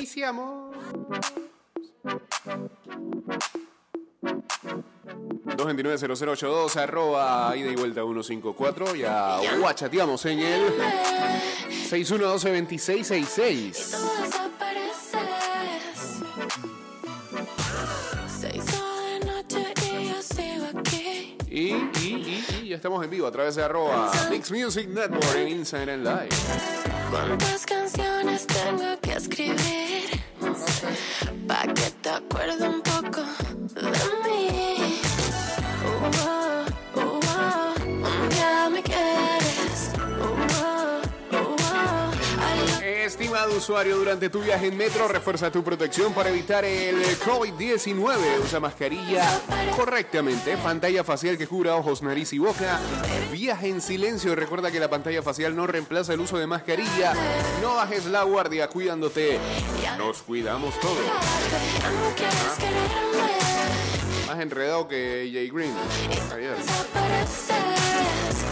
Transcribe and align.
Iniciamos. 0.00 0.74
229-0082, 5.44 6.76
arroba 6.76 7.54
ida 7.54 7.70
y 7.70 7.76
vuelta 7.76 8.00
154. 8.00 8.94
Ya 8.94 9.38
guachateamos 9.58 10.24
en 10.24 10.38
el 10.38 10.72
6112-2666. 11.90 13.90
Tú 13.90 13.98
desapareces. 14.22 15.20
Se 18.40 18.56
hizo 18.56 18.96
de 19.04 19.20
noche 19.26 19.74
y 19.82 19.84
yo 20.08 20.22
sigo 20.22 20.64
aquí. 20.78 21.36
Y, 21.50 21.72
y, 21.72 22.00
y, 22.00 22.46
y 22.62 22.68
ya 22.68 22.76
estamos 22.76 23.04
en 23.04 23.10
vivo 23.10 23.26
a 23.26 23.32
través 23.32 23.54
de 23.56 23.64
arroba 23.64 24.10
Mix 24.30 24.50
Music 24.50 24.88
Network 24.88 25.36
en 25.36 25.48
Instagram 25.48 26.04
Live. 26.04 26.28
¿Cuántas 27.10 27.66
canciones 27.66 28.46
tengo 28.46 28.98
que 29.02 29.12
escribir? 29.14 29.89
Pa' 32.30 32.38
que 32.38 32.46
te 32.46 32.52
acuerdes 32.52 32.68
un 32.68 32.89
Usuario, 43.56 43.96
durante 43.96 44.30
tu 44.30 44.40
viaje 44.40 44.68
en 44.68 44.76
metro, 44.76 45.08
refuerza 45.08 45.50
tu 45.50 45.62
protección 45.62 46.12
para 46.12 46.30
evitar 46.30 46.64
el 46.64 46.96
COVID-19. 47.20 48.44
Usa 48.44 48.60
mascarilla 48.60 49.40
correctamente, 49.76 50.56
pantalla 50.56 51.04
facial 51.04 51.36
que 51.36 51.46
cubra 51.46 51.76
ojos, 51.76 52.02
nariz 52.02 52.32
y 52.32 52.38
boca. 52.38 52.80
Viaje 53.32 53.68
en 53.68 53.80
silencio. 53.80 54.34
Recuerda 54.34 54.70
que 54.70 54.80
la 54.80 54.88
pantalla 54.88 55.22
facial 55.22 55.54
no 55.56 55.66
reemplaza 55.66 56.14
el 56.14 56.20
uso 56.20 56.38
de 56.38 56.46
mascarilla. 56.46 57.14
No 57.62 57.76
bajes 57.76 58.06
la 58.06 58.22
guardia 58.22 58.68
cuidándote. 58.68 59.38
Nos 59.98 60.22
cuidamos 60.22 60.78
todos. 60.80 60.98
Más 64.26 64.40
enredado 64.40 64.88
que 64.88 65.30
Jay 65.32 65.50
Green. 65.50 65.74
Ayer. 66.34 66.56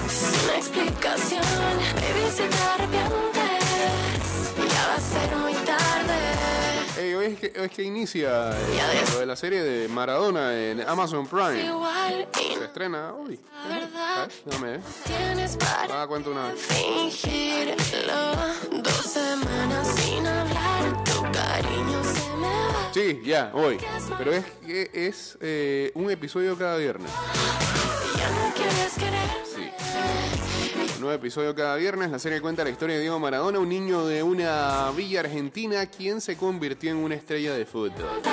Sin 0.09 0.51
explicación. 0.57 1.43
Baby, 1.95 2.31
te 2.37 3.28
es 7.33 7.39
que, 7.41 7.61
hoy 7.61 7.67
es 7.67 7.71
que 7.73 7.83
inicia 7.83 8.51
eh, 8.51 9.05
lo 9.13 9.21
de 9.21 9.27
la 9.27 9.37
serie 9.37 9.63
de 9.63 9.89
Maradona 9.89 10.57
en 10.59 10.81
Amazon 10.81 11.27
Prime. 11.27 11.71
Se 12.35 12.65
estrena 12.65 13.13
hoy. 13.15 13.39
la 13.69 13.75
verdad 13.79 14.29
Déjame 14.45 14.71
ver. 14.73 14.81
para 15.59 16.03
Ah, 16.03 16.07
cuento 16.07 16.31
una 16.31 16.49
vez. 16.53 16.69
me. 16.71 17.75
Sí, 22.93 23.21
ya, 23.25 23.51
hoy. 23.55 23.79
Pero 24.17 24.33
es 24.33 24.45
que 24.67 24.91
es 24.93 25.39
eh, 25.41 25.93
un 25.95 26.11
episodio 26.11 26.57
cada 26.57 26.77
viernes. 26.77 27.11
Nuevo 31.01 31.15
episodio 31.15 31.55
cada 31.55 31.77
viernes. 31.77 32.11
La 32.11 32.19
serie 32.19 32.41
cuenta 32.41 32.65
la 32.65 32.71
historia 32.71 32.97
de 32.97 33.03
Diego 33.03 33.19
Maradona, 33.19 33.59
un 33.59 33.69
niño 33.69 34.07
de 34.07 34.23
una 34.23 34.91
villa 34.97 35.21
argentina 35.21 35.87
quien 35.87 36.21
se 36.21 36.37
convirtió 36.37 36.91
en 36.91 36.97
una 36.99 37.15
estrella 37.15 37.55
de 37.55 37.65
fútbol. 37.65 37.93
Ya 38.25 38.33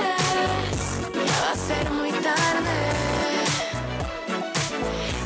va 1.41 1.52
a 1.52 1.55
ser 1.55 1.89
muy 1.91 2.11
tarde. 2.11 2.91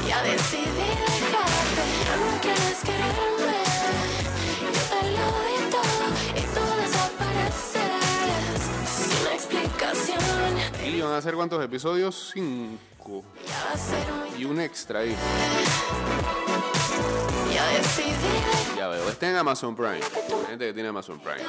Ya 0.07 0.23
decidí 0.23 0.63
dejarte. 0.65 1.83
Ya 2.05 2.15
no 2.17 2.41
quieres 2.41 2.79
quererme. 2.83 3.59
Yo 4.61 4.81
te 4.89 5.01
lo 5.15 5.27
di 5.45 5.57
todo 5.71 6.05
y 6.35 6.41
tú 6.53 6.63
desapareces 6.81 8.59
sin 8.85 9.23
explicación. 9.33 10.23
¿Y 10.85 11.01
van 11.01 11.13
a 11.13 11.17
hacer 11.17 11.35
cuántos 11.35 11.63
episodios? 11.63 12.31
Cinco. 12.33 13.23
Y 14.37 14.45
un 14.45 14.59
extra 14.59 14.99
ahí. 14.99 15.15
Ya 18.75 18.87
veo. 18.87 19.09
Está 19.09 19.29
en 19.29 19.35
Amazon 19.35 19.75
Prime. 19.75 19.99
La 19.99 20.47
gente 20.49 20.65
que 20.67 20.73
tiene 20.73 20.89
Amazon 20.89 21.19
Prime. 21.19 21.41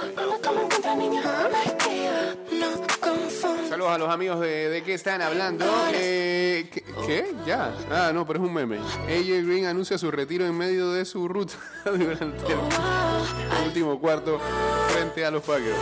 Saludos 3.69 3.92
a 3.92 3.98
los 3.98 4.08
amigos 4.10 4.41
de, 4.41 4.69
de 4.69 4.82
qué 4.82 4.94
están 4.94 5.22
hablando. 5.22 5.64
Eh, 5.94 6.69
¿qué, 6.72 6.82
qué? 7.06 7.34
¿Ya? 7.47 7.72
Ah, 7.91 8.10
no, 8.12 8.26
pero 8.26 8.41
es 8.42 8.47
un 8.47 8.53
meme. 8.53 8.78
AJ 8.78 9.47
Green 9.47 9.66
anuncia 9.66 9.97
su 9.97 10.10
retiro 10.10 10.44
en 10.44 10.56
medio 10.56 10.91
de 10.92 11.04
su 11.04 11.28
ruta 11.28 11.54
durante 11.84 12.52
el 12.52 13.66
último 13.66 13.98
cuarto 14.00 14.41
frente 14.88 15.25
a 15.25 15.31
los 15.31 15.42
Packers. 15.42 15.76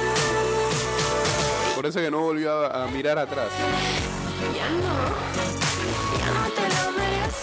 Por 1.74 1.86
eso 1.86 2.00
que 2.00 2.10
no 2.10 2.20
volvió 2.20 2.66
a, 2.66 2.84
a 2.84 2.86
mirar 2.88 3.18
atrás. 3.18 3.48
Ya 4.54 4.68
no, 4.70 5.47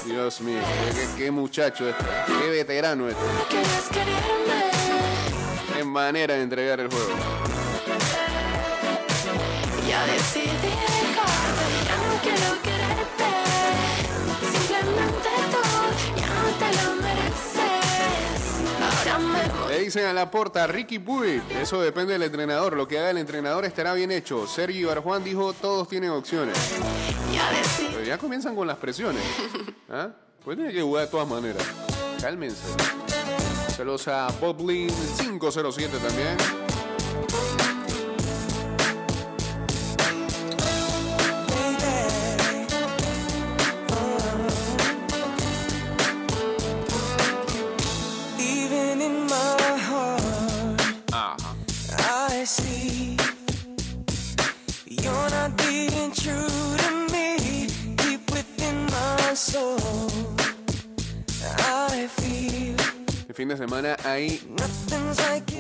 Dios 0.06 0.40
mío, 0.42 0.60
qué, 1.18 1.32
muchacho 1.32 1.90
este. 1.90 2.06
Qué 2.28 2.50
veterano 2.50 3.08
este. 3.08 3.24
Qué 5.76 5.84
manera 5.84 6.36
de 6.36 6.44
entregar 6.44 6.80
el 6.80 6.90
juego. 6.90 7.10
Ya 9.90 10.06
decidí 10.06 10.55
dicen 19.86 20.06
a 20.06 20.14
la 20.14 20.32
porta, 20.32 20.66
Ricky 20.66 20.98
Puig. 20.98 21.44
Eso 21.62 21.80
depende 21.80 22.14
del 22.14 22.24
entrenador. 22.24 22.76
Lo 22.76 22.88
que 22.88 22.98
haga 22.98 23.12
el 23.12 23.18
entrenador 23.18 23.66
estará 23.66 23.94
bien 23.94 24.12
hecho. 24.12 24.48
Sergio 24.48 24.88
Barjuan 24.88 25.24
dijo, 25.24 25.54
todos 25.54 25.88
tienen 25.88 26.10
opciones. 26.10 26.58
Pero 27.92 28.04
ya 28.04 28.18
comienzan 28.18 28.56
con 28.56 28.66
las 28.68 28.78
presiones. 28.78 29.22
¿Ah? 29.90 30.10
Pues 30.44 30.58
tiene 30.58 30.74
que 30.74 30.82
jugar 30.82 31.06
de 31.06 31.12
todas 31.12 31.28
maneras. 31.28 31.64
Cálmense. 32.20 32.64
Saludos 33.76 34.08
a 34.08 34.28
Boblin 34.40 34.90
507 35.20 35.98
también. 36.00 36.38
Fin 63.36 63.50
de 63.50 63.58
semana 63.58 63.98
hay 64.06 64.42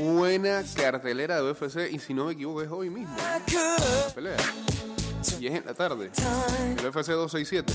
buena 0.01 0.63
cartelera 0.75 1.41
de 1.41 1.51
UFC 1.51 1.91
y 1.91 1.99
si 1.99 2.13
no 2.13 2.25
me 2.25 2.33
equivoco 2.33 2.61
es 2.61 2.71
hoy 2.71 2.89
mismo. 2.89 3.13
Could. 3.47 4.13
Pelea. 4.15 4.37
Y 5.39 5.47
es 5.47 5.55
en 5.55 5.65
la 5.65 5.73
tarde. 5.73 6.09
El 6.79 6.87
UFC 6.87 7.09
267. 7.09 7.73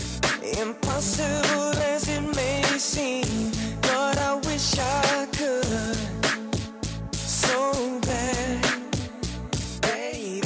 impossible 0.63 1.77
as 1.95 2.09
it 2.09 2.23
may 2.35 2.63
seem, 2.79 3.51
but 3.83 4.17
I 4.17 4.41
wish 4.47 4.79
I 4.79 5.27
could. 5.37 5.97
So 7.13 8.01
bad, 8.01 8.65
baby. 9.83 10.41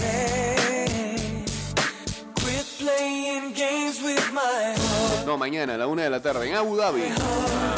Quit 2.35 2.67
playing 2.79 3.53
games 3.53 4.03
with 4.03 4.33
my 4.33 4.75
heart. 4.77 5.27
No, 5.27 5.39
mañana 5.39 5.75
a 5.75 5.79
la 5.79 5.87
una 5.87 6.03
de 6.03 6.11
la 6.11 6.21
tarde 6.21 6.49
en 6.49 6.57
Abu 6.57 6.77
Dhabi. 6.77 7.74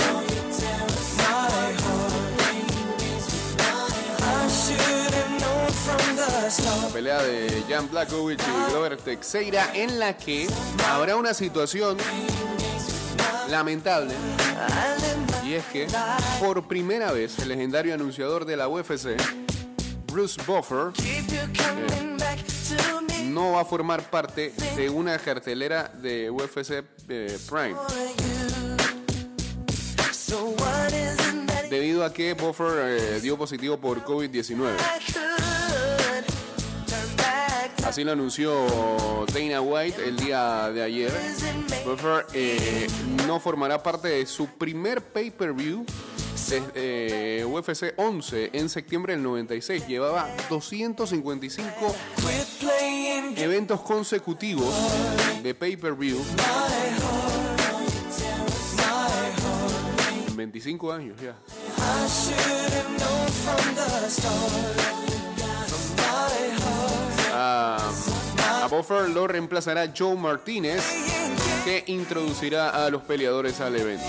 Start. 6.51 6.93
pelea 6.93 7.23
de 7.23 7.65
Jan 7.69 7.89
Blachowicz 7.91 8.43
y 8.43 8.73
Robert 8.73 9.03
Teixeira 9.03 9.71
en 9.75 9.99
la 9.99 10.17
que 10.17 10.47
habrá 10.89 11.17
una 11.17 11.35
situación 11.35 11.97
lamentable 13.49 14.15
y 15.45 15.55
es 15.55 15.65
que 15.67 15.87
por 16.41 16.67
primera 16.67 17.13
vez 17.13 17.39
el 17.39 17.49
legendario 17.49 17.95
anunciador 17.95 18.45
de 18.45 18.57
la 18.57 18.69
UFC 18.69 19.17
Bruce 20.13 20.41
Buffer 20.47 20.93
no 23.25 23.53
va 23.53 23.61
a 23.61 23.65
formar 23.65 24.03
parte 24.11 24.53
de 24.77 24.91
una 24.91 25.19
cartelera 25.19 25.91
de 25.95 26.31
UFC 26.31 26.85
eh, 27.09 27.39
Prime 27.49 27.77
debido 31.71 32.05
a 32.05 32.13
que 32.13 32.35
Buffer 32.35 32.99
eh, 32.99 33.21
dio 33.21 33.37
positivo 33.37 33.77
por 33.79 34.05
COVID-19. 34.05 35.26
Así 37.87 38.03
lo 38.03 38.11
anunció 38.11 38.53
Dana 39.33 39.61
White 39.61 40.09
el 40.09 40.17
día 40.17 40.71
de 40.73 40.83
ayer. 40.83 41.13
Buffer 41.85 42.27
eh, 42.35 42.89
no 43.29 43.39
formará 43.39 43.81
parte 43.81 44.09
de 44.09 44.27
su 44.27 44.49
primer 44.49 45.01
pay-per-view 45.01 45.87
desde 46.33 46.63
eh, 46.75 47.45
UFC 47.45 47.95
11 47.97 48.51
en 48.55 48.69
septiembre 48.69 49.13
del 49.13 49.23
96. 49.23 49.87
Llevaba 49.87 50.29
255 50.51 51.95
Quit 52.17 52.59
playing 52.59 53.39
eventos 53.39 53.81
consecutivos 53.83 54.75
de 55.45 55.55
pay-per-view. 55.55 56.19
25 60.35 60.93
años 60.93 61.17
ya. 61.21 61.37
A, 67.57 68.69
Buffer 68.69 69.09
lo 69.09 69.27
reemplazará 69.27 69.93
Joe 69.97 70.15
Martínez, 70.15 70.83
que 71.65 71.85
introducirá 71.87 72.85
a 72.85 72.91
los 72.91 73.03
peleadores 73.03 73.61
al 73.61 73.77
evento. 73.77 74.05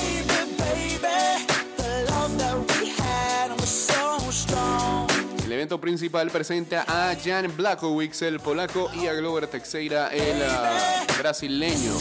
El 5.46 5.52
evento 5.54 5.80
principal 5.80 6.30
presenta 6.30 6.84
a 6.88 7.16
Jan 7.16 7.56
Blachowicz, 7.56 8.22
el 8.24 8.42
polaco, 8.42 8.90
y 8.94 9.08
a 9.08 9.14
Glover 9.14 9.48
Teixeira, 9.48 10.10
el 10.10 10.44
ah, 10.44 11.06
brasileño. 11.18 11.94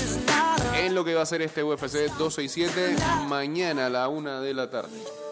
En 0.75 0.97
lo 0.97 1.05
que 1.05 1.15
va 1.15 1.23
a 1.23 1.27
ser 1.27 1.43
este 1.43 1.63
UFC 1.63 2.11
267 2.19 2.97
mañana 3.29 3.87
a 3.87 3.91
la 3.91 4.09
una 4.09 4.41
de 4.41 4.53
la 4.53 4.69
tarde. 4.69 5.26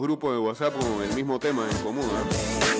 Los 0.00 0.06
grupos 0.06 0.32
de 0.32 0.38
WhatsApp 0.38 0.72
con 0.72 1.02
el 1.02 1.14
mismo 1.14 1.38
tema 1.38 1.68
en 1.70 1.76
común. 1.84 2.04
¿eh? 2.04 2.70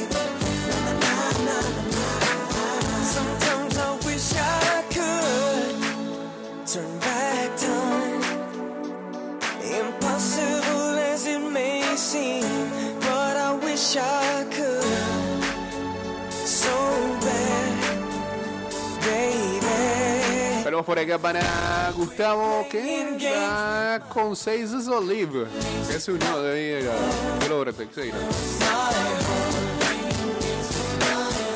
Tenemos 20.80 20.86
por 20.86 20.98
acá 20.98 21.18
para 21.18 21.92
Gustavo, 21.94 22.66
que 22.70 23.16
está 23.16 24.00
con 24.08 24.34
6 24.34 24.88
Olive, 24.88 25.46
que 25.86 26.00
se 26.00 26.12
unió 26.12 26.42
de 26.42 26.80
ahí 26.80 26.88
a 26.88 27.44
Glover 27.46 27.74
Teixeira. 27.74 28.16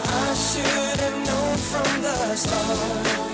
I 0.07 0.35
should 0.35 1.01
have 1.01 1.17
known 1.25 1.57
from 1.57 2.03
the 2.03 2.37
start. 2.37 3.34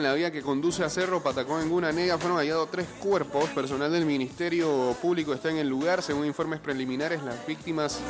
En 0.00 0.04
la 0.04 0.14
vía 0.14 0.30
que 0.30 0.40
conduce 0.40 0.82
a 0.82 0.88
Cerro 0.88 1.22
Patacón 1.22 1.60
en 1.60 1.68
Gunanega 1.68 2.16
fueron 2.16 2.38
hallados 2.38 2.70
tres 2.70 2.86
cuerpos. 2.98 3.50
Personal 3.50 3.92
del 3.92 4.06
Ministerio 4.06 4.96
Público 5.02 5.34
está 5.34 5.50
en 5.50 5.58
el 5.58 5.68
lugar. 5.68 6.02
Según 6.02 6.24
informes 6.24 6.58
preliminares, 6.58 7.22
las 7.22 7.46
víctimas 7.46 8.00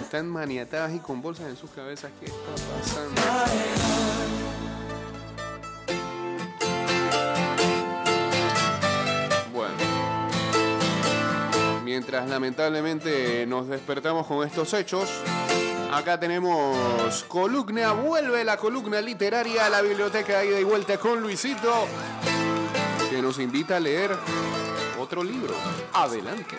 están 0.00 0.28
maniatadas 0.28 0.94
y 0.94 0.98
con 0.98 1.20
bolsas 1.20 1.48
en 1.48 1.56
sus 1.58 1.70
cabezas. 1.70 2.10
¿Qué 2.18 2.26
está 2.26 2.38
pasando? 2.80 3.20
Bueno. 9.52 9.74
Mientras 11.84 12.30
lamentablemente 12.30 13.44
nos 13.46 13.68
despertamos 13.68 14.26
con 14.26 14.46
estos 14.46 14.72
hechos, 14.72 15.10
acá 15.92 16.18
tenemos 16.18 17.24
columna, 17.28 17.92
vuelve 17.92 18.44
la 18.44 18.56
columna 18.56 19.00
literaria 19.00 19.66
a 19.66 19.70
la 19.70 19.82
biblioteca 19.82 20.44
ida 20.44 20.60
y 20.60 20.64
vuelta 20.64 20.98
con 20.98 21.20
Luisito, 21.20 21.86
que 23.10 23.22
nos 23.22 23.38
invita 23.38 23.76
a 23.76 23.80
leer 23.80 24.16
otro 24.98 25.22
libro. 25.22 25.54
Adelante. 25.92 26.56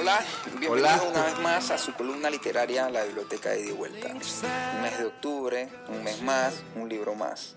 Hola, 0.00 0.20
bienvenido 0.60 0.74
Hola. 0.74 1.02
una 1.10 1.24
vez 1.24 1.38
más 1.40 1.72
a 1.72 1.76
su 1.76 1.92
columna 1.92 2.30
literaria 2.30 2.88
La 2.88 3.02
Biblioteca 3.02 3.50
de 3.50 3.66
y 3.66 3.72
Vuelta. 3.72 4.06
Un 4.06 4.82
mes 4.82 4.96
de 4.96 5.06
octubre, 5.06 5.68
un 5.88 6.04
mes 6.04 6.22
más, 6.22 6.62
un 6.76 6.88
libro 6.88 7.16
más. 7.16 7.56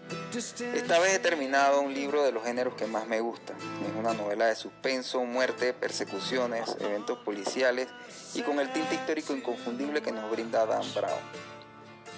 Esta 0.74 0.98
vez 0.98 1.14
he 1.14 1.20
terminado 1.20 1.82
un 1.82 1.94
libro 1.94 2.24
de 2.24 2.32
los 2.32 2.44
géneros 2.44 2.74
que 2.74 2.88
más 2.88 3.06
me 3.06 3.22
gusta. 3.22 3.54
Es 3.54 3.96
una 3.96 4.16
novela 4.16 4.48
de 4.48 4.56
suspenso, 4.56 5.24
muerte, 5.24 5.74
persecuciones, 5.74 6.76
eventos 6.80 7.20
policiales 7.20 7.90
y 8.34 8.42
con 8.42 8.60
el 8.60 8.74
tinte 8.74 8.96
histórico 8.96 9.36
inconfundible 9.36 10.02
que 10.02 10.12
nos 10.12 10.32
brinda 10.32 10.66
Dan 10.66 10.92
Brown. 10.96 11.51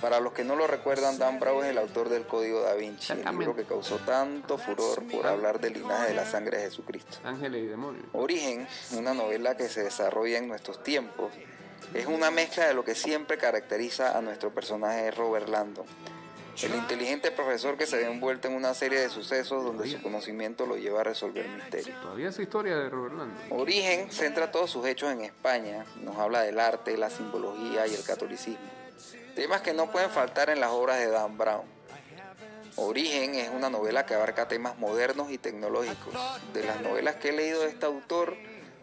Para 0.03 0.19
los 0.19 0.33
que 0.33 0.43
no 0.43 0.57
lo 0.57 0.67
recuerdan, 0.67 1.17
Dan 1.17 1.39
Brown 1.39 1.63
es 1.63 1.71
el 1.71 1.77
autor 1.77 2.09
del 2.09 2.27
Código 2.27 2.59
da 2.59 2.73
Vinci, 2.73 3.13
el 3.13 3.23
libro 3.23 3.55
que 3.55 3.63
causó 3.63 3.99
tanto 3.99 4.57
furor 4.57 5.01
por 5.09 5.25
hablar 5.25 5.61
del 5.61 5.75
linaje 5.75 6.09
de 6.09 6.13
la 6.13 6.25
sangre 6.25 6.57
de 6.57 6.63
Jesucristo. 6.65 7.19
Ángeles 7.23 7.63
y 7.63 7.67
demonios. 7.67 8.03
Origen, 8.11 8.67
una 8.97 9.13
novela 9.13 9.55
que 9.55 9.69
se 9.69 9.81
desarrolla 9.81 10.39
en 10.39 10.49
nuestros 10.49 10.83
tiempos, 10.83 11.31
es 11.93 12.05
una 12.05 12.31
mezcla 12.31 12.67
de 12.67 12.73
lo 12.73 12.83
que 12.83 12.95
siempre 12.95 13.37
caracteriza 13.37 14.17
a 14.17 14.21
nuestro 14.21 14.53
personaje 14.53 15.09
Robert 15.11 15.47
Landon. 15.47 15.85
El 16.61 16.75
inteligente 16.75 17.31
profesor 17.31 17.77
que 17.77 17.85
se 17.85 17.95
ve 17.95 18.05
envuelto 18.05 18.49
en 18.49 18.55
una 18.55 18.73
serie 18.73 18.99
de 18.99 19.07
sucesos 19.07 19.63
donde 19.63 19.89
su 19.89 20.01
conocimiento 20.01 20.65
lo 20.65 20.75
lleva 20.75 20.99
a 20.99 21.05
resolver 21.05 21.47
misterios. 21.47 21.97
Todavía 22.01 22.27
esa 22.27 22.41
historia 22.41 22.75
de 22.75 22.89
Robert 22.89 23.15
Landon. 23.15 23.37
Origen 23.51 24.11
centra 24.11 24.51
todos 24.51 24.69
sus 24.69 24.85
hechos 24.85 25.13
en 25.13 25.21
España, 25.21 25.85
nos 26.01 26.17
habla 26.17 26.41
del 26.41 26.59
arte, 26.59 26.97
la 26.97 27.09
simbología 27.09 27.87
y 27.87 27.95
el 27.95 28.03
catolicismo. 28.03 28.82
Temas 29.35 29.61
que 29.61 29.73
no 29.73 29.91
pueden 29.91 30.11
faltar 30.11 30.49
en 30.49 30.59
las 30.59 30.69
obras 30.69 30.99
de 30.99 31.09
Dan 31.09 31.37
Brown. 31.37 31.65
Origen 32.75 33.35
es 33.35 33.49
una 33.49 33.69
novela 33.69 34.05
que 34.05 34.13
abarca 34.13 34.47
temas 34.47 34.77
modernos 34.77 35.31
y 35.31 35.37
tecnológicos. 35.37 36.13
De 36.53 36.63
las 36.63 36.81
novelas 36.81 37.15
que 37.15 37.29
he 37.29 37.31
leído 37.31 37.61
de 37.61 37.69
este 37.69 37.85
autor, 37.85 38.35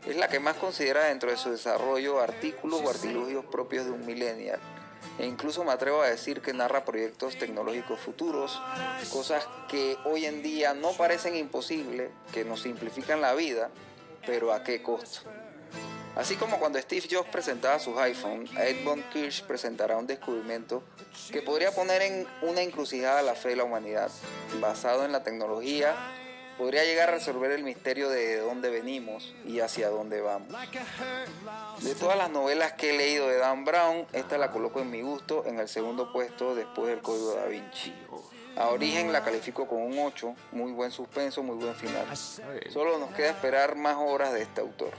es 0.06 0.16
la 0.16 0.28
que 0.28 0.40
más 0.40 0.56
considera 0.56 1.04
dentro 1.04 1.30
de 1.30 1.36
su 1.36 1.50
desarrollo 1.50 2.20
artículos 2.20 2.80
o 2.82 2.90
artilugios 2.90 3.44
propios 3.44 3.84
de 3.84 3.92
un 3.92 4.04
millennial. 4.06 4.58
E 5.18 5.26
incluso 5.26 5.64
me 5.64 5.72
atrevo 5.72 6.02
a 6.02 6.08
decir 6.08 6.40
que 6.40 6.52
narra 6.52 6.84
proyectos 6.84 7.36
tecnológicos 7.38 8.00
futuros, 8.00 8.60
cosas 9.12 9.46
que 9.68 9.96
hoy 10.04 10.24
en 10.24 10.42
día 10.42 10.74
no 10.74 10.92
parecen 10.92 11.36
imposibles, 11.36 12.10
que 12.32 12.44
nos 12.44 12.62
simplifican 12.62 13.20
la 13.20 13.34
vida, 13.34 13.70
pero 14.26 14.52
a 14.52 14.64
qué 14.64 14.82
costo. 14.82 15.28
Así 16.20 16.36
como 16.36 16.58
cuando 16.58 16.78
Steve 16.78 17.08
Jobs 17.10 17.30
presentaba 17.30 17.78
sus 17.78 17.96
iPhone, 17.96 18.46
Ed 18.58 18.84
Von 18.84 19.02
Kirsch 19.10 19.42
presentará 19.44 19.96
un 19.96 20.06
descubrimiento 20.06 20.82
que 21.32 21.40
podría 21.40 21.72
poner 21.72 22.02
en 22.02 22.26
una 22.42 22.60
encrucijada 22.60 23.22
la 23.22 23.34
fe 23.34 23.48
de 23.48 23.56
la 23.56 23.64
humanidad. 23.64 24.10
Basado 24.60 25.06
en 25.06 25.12
la 25.12 25.22
tecnología, 25.22 25.94
podría 26.58 26.84
llegar 26.84 27.08
a 27.08 27.12
resolver 27.12 27.52
el 27.52 27.64
misterio 27.64 28.10
de 28.10 28.36
dónde 28.36 28.68
venimos 28.68 29.34
y 29.46 29.60
hacia 29.60 29.88
dónde 29.88 30.20
vamos. 30.20 30.52
De 31.80 31.94
todas 31.94 32.18
las 32.18 32.28
novelas 32.28 32.74
que 32.74 32.90
he 32.90 32.98
leído 32.98 33.26
de 33.26 33.38
Dan 33.38 33.64
Brown, 33.64 34.06
esta 34.12 34.36
la 34.36 34.52
coloco 34.52 34.80
en 34.80 34.90
mi 34.90 35.00
gusto 35.00 35.46
en 35.46 35.58
el 35.58 35.70
segundo 35.70 36.12
puesto 36.12 36.54
después 36.54 36.88
del 36.88 37.00
Código 37.00 37.34
da 37.34 37.46
Vinci. 37.46 37.94
A 38.58 38.68
Origen 38.68 39.10
la 39.10 39.24
califico 39.24 39.66
con 39.66 39.80
un 39.80 39.98
8, 39.98 40.34
muy 40.52 40.72
buen 40.72 40.90
suspenso, 40.90 41.42
muy 41.42 41.56
buen 41.56 41.74
final. 41.74 42.04
Solo 42.70 42.98
nos 42.98 43.10
queda 43.14 43.30
esperar 43.30 43.74
más 43.74 43.96
obras 43.98 44.34
de 44.34 44.42
este 44.42 44.60
autor. 44.60 44.90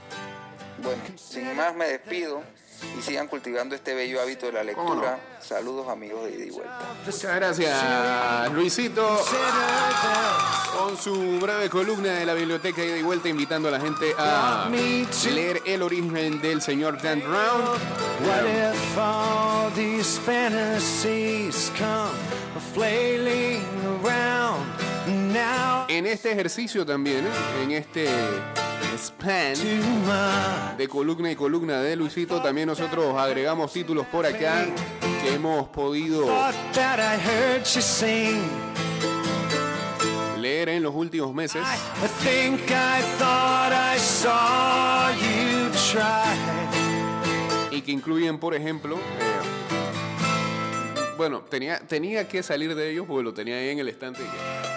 Bueno, 0.82 1.02
sin 1.16 1.56
más 1.56 1.74
me 1.74 1.86
despido 1.86 2.42
y 2.98 3.02
sigan 3.02 3.28
cultivando 3.28 3.74
este 3.74 3.94
bello 3.94 4.20
hábito 4.20 4.46
de 4.46 4.52
la 4.52 4.64
lectura. 4.64 5.18
Saludos 5.40 5.88
amigos 5.88 6.24
de 6.24 6.32
ida 6.32 6.44
y 6.44 6.50
vuelta. 6.50 6.80
Muchas 7.06 7.36
gracias, 7.36 8.52
Luisito. 8.52 9.24
Con 10.76 10.96
su 10.96 11.38
breve 11.40 11.70
columna 11.70 12.14
de 12.14 12.26
la 12.26 12.34
biblioteca 12.34 12.84
ida 12.84 12.96
y 12.96 13.02
vuelta, 13.02 13.28
invitando 13.28 13.68
a 13.68 13.72
la 13.72 13.80
gente 13.80 14.12
a 14.18 14.68
leer 14.68 15.62
el 15.66 15.82
origen 15.82 16.40
del 16.40 16.60
señor 16.60 17.00
Dan 17.00 17.20
Brown. 17.20 17.78
What 18.26 18.46
if 18.46 18.98
all 18.98 19.70
these 19.74 20.18
fantasies 20.18 21.70
come 21.78 22.10
flailing 22.74 23.62
around 24.04 24.64
now 25.32 25.86
En 25.88 26.06
este 26.06 26.32
ejercicio 26.32 26.86
también, 26.86 27.26
¿eh? 27.26 27.62
en 27.62 27.72
este 27.72 28.08
span 28.96 29.54
de 30.76 30.88
columna 30.88 31.30
y 31.30 31.36
columna 31.36 31.80
de 31.80 31.96
Luisito, 31.96 32.40
también 32.42 32.66
nosotros 32.66 33.16
agregamos 33.16 33.72
títulos 33.72 34.06
por 34.06 34.26
acá 34.26 34.66
que 35.22 35.34
hemos 35.34 35.68
podido 35.68 36.26
leer 40.42 40.68
en 40.70 40.82
los 40.82 40.94
últimos 40.94 41.32
meses. 41.32 41.62
Y 47.70 47.80
que 47.80 47.92
incluyen, 47.92 48.38
por 48.38 48.54
ejemplo, 48.54 48.96
eh, 48.96 49.52
bueno, 51.16 51.42
tenía, 51.42 51.78
tenía 51.78 52.26
que 52.28 52.42
salir 52.42 52.74
de 52.74 52.90
ellos 52.90 53.06
porque 53.06 53.22
lo 53.22 53.32
tenía 53.32 53.56
ahí 53.56 53.68
en 53.70 53.78
el 53.78 53.88
estante. 53.88 54.20
que, 54.20 54.71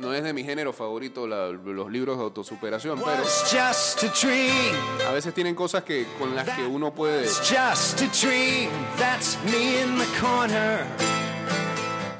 no, 0.00 0.12
es 0.12 0.22
de 0.22 0.32
mi 0.32 0.44
género 0.44 0.72
favorito 0.72 1.26
la- 1.26 1.48
los 1.50 1.90
libros 1.90 2.18
de 2.18 2.24
autosuperación, 2.24 3.00
pero 3.04 3.22
a 5.08 5.12
veces 5.12 5.34
tienen 5.34 5.54
cosas 5.54 5.84
que 5.84 6.06
con 6.18 6.34
las 6.34 6.48
que 6.48 6.64
uno 6.66 6.92
puede 6.94 7.24
It's 7.24 7.38
just 7.40 8.00
a 8.02 8.08
dream. 8.26 8.70
That's 8.98 9.38
me 9.44 9.82
in 9.82 9.98
the 9.98 10.06
corner. 10.20 10.84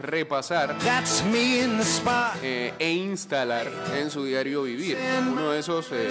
repasar 0.02 0.76
That's 0.80 1.24
me 1.24 1.60
in 1.62 1.78
the 1.78 1.82
spot. 1.84 2.36
eh, 2.42 2.74
e 2.78 2.90
instalar 2.92 3.70
en 3.96 4.10
su 4.10 4.24
diario 4.24 4.62
vivir. 4.64 4.98
Uno 5.30 5.50
de 5.50 5.60
esos, 5.60 5.86
eh, 5.92 6.10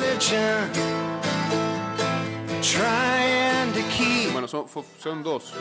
bueno, 4.32 4.48
son 4.48 5.24
dos. 5.24 5.54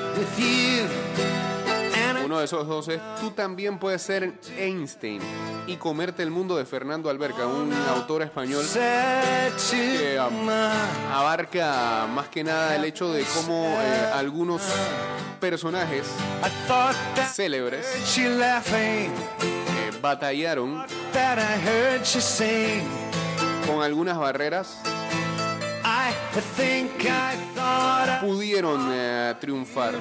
Uno 2.33 2.39
de 2.39 2.47
esos 2.47 2.67
dos 2.67 2.89
es, 2.89 2.99
tú 3.21 3.33
también 3.33 3.79
puedes 3.79 4.01
ser 4.01 4.33
Einstein 4.57 5.21
y 5.67 5.77
comerte 5.77 6.23
el 6.23 6.31
mundo 6.31 6.57
de 6.57 6.65
Fernando 6.65 7.11
Alberca, 7.11 7.47
un 7.47 7.71
autor 7.91 8.23
español 8.23 8.65
que 8.73 10.19
abarca 11.13 12.07
más 12.11 12.29
que 12.29 12.43
nada 12.43 12.75
el 12.75 12.87
hecho 12.87 13.13
de 13.13 13.23
cómo 13.35 13.67
eh, 13.67 14.11
algunos 14.15 14.63
personajes 15.41 16.07
célebres 17.35 17.87
eh, 18.17 19.11
batallaron 20.01 20.87
con 23.67 23.83
algunas 23.83 24.17
barreras, 24.17 24.79
pudieron 28.23 28.89
eh, 28.91 29.35
triunfar. 29.39 30.01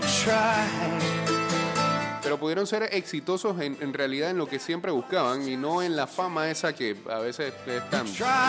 Pero 2.32 2.40
pudieron 2.40 2.66
ser 2.66 2.84
exitosos 2.94 3.60
en, 3.60 3.78
en 3.82 3.94
realidad 3.94 4.30
en 4.30 4.38
lo 4.38 4.48
que 4.48 4.58
siempre 4.58 4.90
buscaban 4.90 5.46
y 5.46 5.58
no 5.58 5.84
en 5.84 5.98
la 5.98 6.08
fama 6.08 6.50
esa 6.50 6.72
que 6.72 6.96
a 7.10 7.20
veces 7.20 7.54
es 7.68 7.90
tan 7.90 8.08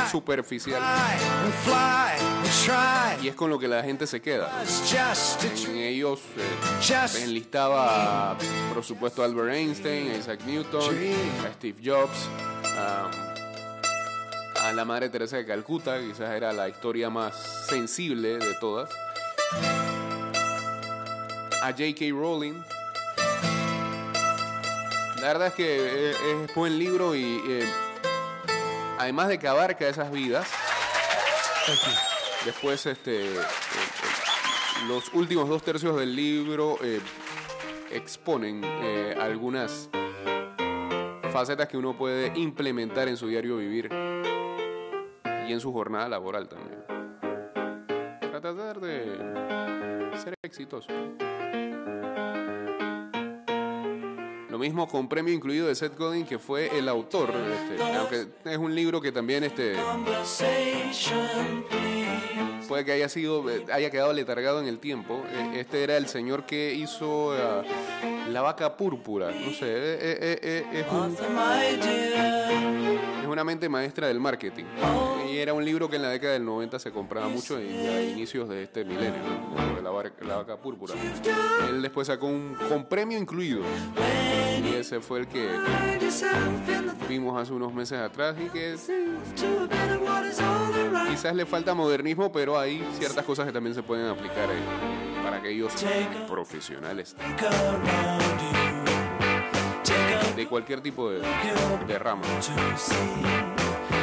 superficial 0.09 0.81
y 3.21 3.27
es 3.27 3.35
con 3.35 3.51
lo 3.51 3.59
que 3.59 3.67
la 3.67 3.83
gente 3.83 4.07
se 4.07 4.23
queda. 4.23 4.53
En 5.67 5.77
ellos 5.79 6.21
eh, 6.37 7.23
enlistaba, 7.25 8.39
por 8.73 8.85
supuesto, 8.85 9.21
a 9.21 9.25
Albert 9.25 9.53
Einstein, 9.53 10.13
a 10.13 10.17
Isaac 10.19 10.43
Newton, 10.47 10.95
a 11.45 11.53
Steve 11.55 11.81
Jobs, 11.85 12.29
a, 12.79 13.11
a 14.63 14.73
la 14.73 14.85
Madre 14.85 15.09
Teresa 15.09 15.39
de 15.39 15.45
Calcuta, 15.45 15.99
quizás 15.99 16.31
era 16.31 16.53
la 16.53 16.69
historia 16.69 17.11
más 17.11 17.67
sensible 17.69 18.39
de 18.39 18.55
todas, 18.61 18.91
a 21.61 21.73
J.K. 21.73 22.11
Rowling. 22.13 22.63
La 25.23 25.29
verdad 25.29 25.47
es 25.47 25.55
que 25.55 26.11
eh, 26.11 26.11
es 26.11 26.53
buen 26.53 26.77
libro 26.81 27.15
y 27.15 27.41
eh, 27.47 27.65
además 28.99 29.29
de 29.29 29.39
que 29.39 29.47
abarca 29.47 29.87
esas 29.87 30.11
vidas, 30.11 30.51
después 32.45 32.85
este, 32.87 33.27
eh, 33.27 33.41
los 34.89 35.15
últimos 35.15 35.49
dos 35.49 35.63
tercios 35.63 35.95
del 35.95 36.17
libro 36.17 36.77
exponen 37.93 38.65
algunas 39.21 39.89
facetas 41.33 41.69
que 41.69 41.77
uno 41.77 41.97
puede 41.97 42.37
implementar 42.37 43.07
en 43.07 43.17
su 43.17 43.29
diario 43.29 43.59
vivir 43.59 43.91
y 45.47 45.53
en 45.53 45.61
su 45.61 45.73
jornada 45.73 46.09
laboral 46.09 46.49
también. 46.49 46.83
Para 48.21 48.41
tratar 48.41 48.81
de 48.81 50.19
ser 50.21 50.35
exitoso. 50.43 50.89
Mismo 54.63 54.87
con 54.87 55.09
premio 55.09 55.35
incluido 55.35 55.67
de 55.67 55.75
Seth 55.75 55.99
Godin, 55.99 56.25
que 56.25 56.39
fue 56.39 56.79
el 56.79 56.89
autor, 56.89 57.31
este, 57.35 57.83
aunque 57.97 58.27
es 58.45 58.57
un 58.59 58.73
libro 58.73 59.01
que 59.01 59.11
también 59.11 59.43
este, 59.43 59.75
puede 62.69 62.85
que 62.85 62.93
haya 62.93 63.09
sido 63.09 63.51
eh, 63.51 63.65
haya 63.73 63.91
quedado 63.91 64.13
letargado 64.13 64.61
en 64.61 64.69
el 64.69 64.79
tiempo. 64.79 65.21
Eh, 65.33 65.61
este 65.61 65.83
era 65.83 65.97
el 65.97 66.07
señor 66.07 66.47
que 66.47 66.75
hizo 66.75 67.37
eh, 67.37 67.65
la 68.31 68.41
vaca 68.41 68.77
púrpura 68.77 69.33
no 69.33 69.51
sé 69.51 69.67
eh, 69.67 70.39
eh, 70.43 70.65
es, 70.73 70.87
un- 70.93 71.13
es 71.13 72.92
una 73.33 73.45
mente 73.45 73.69
maestra 73.69 74.07
del 74.07 74.21
marketing. 74.21 74.65
Y 75.31 75.39
era 75.39 75.55
un 75.55 75.65
libro 75.65 75.89
que 75.89 75.97
en 75.97 76.03
la 76.03 76.11
década 76.11 76.35
del 76.35 76.45
90 76.45 76.79
se 76.79 76.93
compraba 76.93 77.29
mucho 77.29 77.61
y 77.61 77.69
a 77.69 78.03
inicios 78.03 78.49
de 78.49 78.65
este 78.65 78.85
milenio 78.85 79.21
de 79.75 79.83
la, 79.83 79.91
la 80.27 80.37
vaca 80.37 80.57
púrpura. 80.57 80.95
Él 81.69 81.81
después 81.83 82.07
sacó 82.07 82.27
un 82.27 82.57
con 82.69 82.85
premio 82.85 83.19
incluido. 83.19 83.63
Y 84.65 84.75
ese 84.75 85.01
fue 85.01 85.21
el 85.21 85.29
que 85.29 85.49
vimos 87.09 87.41
hace 87.41 87.53
unos 87.53 87.73
meses 87.73 87.99
atrás 87.99 88.37
y 88.39 88.49
que. 88.51 88.77
Quizás 91.11 91.35
le 91.35 91.47
falta 91.47 91.75
modernismo, 91.75 92.31
pero 92.33 92.59
hay 92.59 92.85
ciertas 92.99 93.25
cosas 93.25 93.47
que 93.47 93.53
también 93.53 93.75
se 93.75 93.83
pueden 93.83 94.07
aplicar 94.07 94.51
eh, 94.51 95.23
para 95.23 95.37
aquellos 95.37 95.73
profesionales 96.29 97.15
cualquier 100.47 100.81
tipo 100.81 101.11
de, 101.11 101.21
de 101.87 101.99
rama. 101.99 102.23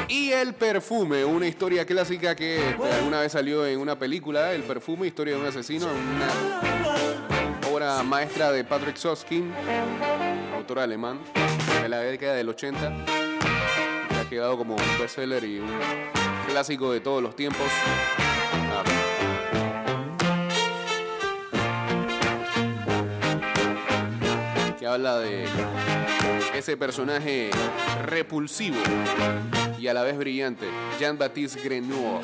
Y 0.08 0.32
el 0.32 0.54
perfume, 0.54 1.24
una 1.24 1.48
historia 1.48 1.86
clásica 1.86 2.36
que 2.36 2.70
este, 2.72 2.94
alguna 2.94 3.20
vez 3.22 3.32
salió 3.32 3.66
en 3.66 3.80
una 3.80 3.98
película, 3.98 4.54
El 4.54 4.64
perfume, 4.64 5.06
historia 5.06 5.36
de 5.36 5.40
un 5.42 5.46
asesino, 5.46 5.86
una 5.88 7.70
obra 7.72 8.02
maestra 8.04 8.52
de 8.52 8.64
Patrick 8.64 8.96
Soskin, 8.96 9.54
autor 10.56 10.80
alemán, 10.80 11.20
de 11.84 11.90
la 11.90 12.00
década 12.00 12.34
del 12.34 12.50
80, 12.50 13.06
que 14.10 14.16
ha 14.16 14.30
quedado 14.30 14.58
como 14.58 14.76
un 14.76 15.00
bestseller 15.00 15.44
y 15.44 15.60
un 15.60 15.70
clásico 16.48 16.92
de 16.92 17.02
todos 17.02 17.22
los 17.22 17.36
tiempos. 17.36 17.68
Ah, 18.72 18.99
habla 24.90 25.20
de 25.20 25.46
ese 26.56 26.76
personaje 26.76 27.52
repulsivo 28.06 28.78
y 29.78 29.88
a 29.88 29.94
la 29.94 30.02
vez 30.04 30.18
brillante, 30.18 30.68
Jean-Baptiste 31.00 31.62
Grenoir. 31.62 32.22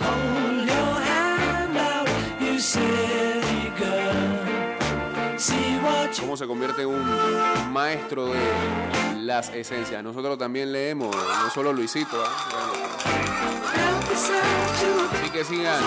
Cómo 6.19 6.38
se 6.38 6.48
convierte 6.48 6.81
en 6.84 6.88
un 6.88 7.72
maestro 7.72 8.27
de 8.27 8.39
las 9.19 9.50
esencias. 9.50 10.03
Nosotros 10.03 10.38
también 10.38 10.72
leemos, 10.72 11.15
no 11.15 11.50
solo 11.51 11.72
Luisito. 11.72 12.17
to 12.17 12.24
Así 15.12 15.29
que 15.29 15.43
sigan. 15.43 15.81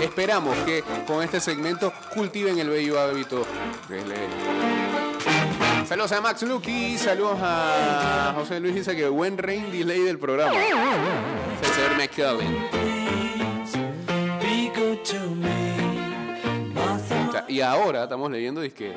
Esperamos 0.00 0.56
que 0.58 0.84
con 1.06 1.22
este 1.22 1.40
segmento 1.40 1.92
cultiven 2.14 2.58
el 2.58 2.68
bello 2.68 3.00
hábito 3.00 3.46
de 3.88 4.04
leer. 4.06 4.87
Saludos 5.88 6.12
a 6.12 6.20
Max 6.20 6.42
Lucky, 6.42 6.98
saludos 6.98 7.38
a 7.40 8.34
José 8.36 8.60
Luis 8.60 8.74
dice 8.74 8.94
que 8.94 9.08
buen 9.08 9.38
rain 9.38 9.70
delay 9.72 10.00
del 10.00 10.18
programa. 10.18 10.52
O 17.28 17.32
sea, 17.32 17.44
Y 17.48 17.60
ahora 17.62 18.02
estamos 18.04 18.30
leyendo 18.30 18.60
que 18.74 18.92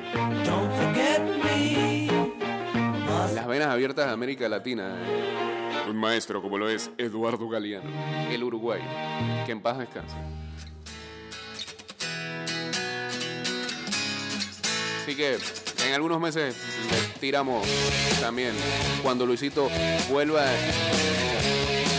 don't 0.46 0.72
forget 0.74 1.22
me. 1.44 2.08
las 3.34 3.48
venas 3.48 3.68
abiertas 3.70 4.08
de 4.08 4.12
América 4.12 4.50
Latina. 4.50 4.94
eh, 5.08 5.90
Un 5.90 5.96
maestro 5.98 6.42
como 6.42 6.58
lo 6.58 6.70
es 6.70 6.92
Eduardo 6.98 7.48
Galeano, 7.48 7.90
el 8.30 8.44
Uruguay. 8.44 8.82
Que 9.46 9.54
en 9.54 9.62
paz 9.62 9.78
descanse. 9.78 10.16
Así 15.04 15.16
que 15.16 15.38
en 15.86 15.94
algunos 15.94 16.20
meses 16.20 16.56
tiramos 17.20 17.68
también 18.20 18.54
cuando 19.02 19.26
Luisito 19.26 19.70
vuelva 20.10 20.46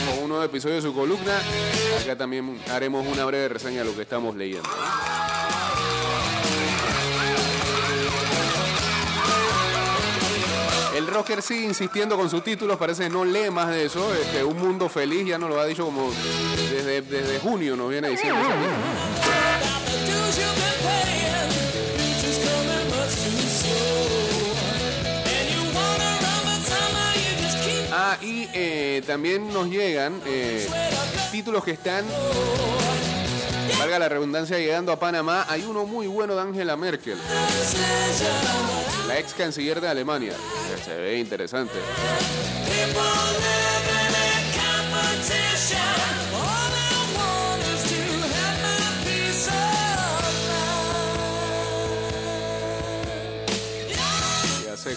con 0.09 0.25
un 0.25 0.29
nuevo 0.29 0.45
episodio 0.45 0.77
de 0.77 0.83
su 0.83 0.95
columna. 0.95 1.39
Acá 2.03 2.17
también 2.17 2.59
haremos 2.71 3.07
una 3.07 3.25
breve 3.25 3.49
reseña 3.49 3.79
de 3.79 3.85
lo 3.85 3.95
que 3.95 4.03
estamos 4.03 4.37
leyendo. 4.37 4.69
El 10.97 11.07
rocker 11.07 11.43
sigue 11.43 11.65
insistiendo 11.65 12.17
con 12.17 12.29
sus 12.29 12.45
títulos, 12.45 12.77
parece 12.77 13.05
que 13.05 13.11
no 13.11 13.25
lee 13.25 13.51
más 13.51 13.69
de 13.69 13.87
eso. 13.87 14.15
Este, 14.15 14.45
un 14.45 14.59
mundo 14.59 14.89
feliz 14.89 15.27
ya 15.27 15.39
nos 15.39 15.51
lo 15.51 15.61
ha 15.61 15.67
dicho 15.67 15.85
como 15.85 16.11
desde, 16.71 17.03
desde 17.03 17.39
junio, 17.41 17.77
nos 17.77 17.91
viene 17.91 18.11
diciendo. 18.11 18.41
Y 28.21 28.49
eh, 28.53 29.03
también 29.07 29.53
nos 29.53 29.69
llegan 29.69 30.21
eh, 30.27 30.69
títulos 31.31 31.65
que 31.65 31.71
están 31.73 32.05
Valga 33.79 33.99
la 33.99 34.09
redundancia, 34.09 34.59
llegando 34.59 34.93
a 34.93 35.01
Panamá, 35.01 35.45
hay 35.49 35.65
uno 35.65 35.85
muy 35.87 36.07
bueno 36.07 36.37
de 36.37 36.43
Angela 36.43 36.77
Merkel, 36.77 37.19
la 39.09 39.19
ex 39.19 39.35
canciller 39.35 39.81
de 39.81 39.89
Alemania. 39.89 40.35
Se 40.85 40.95
ve 40.95 41.19
interesante. 41.19 41.75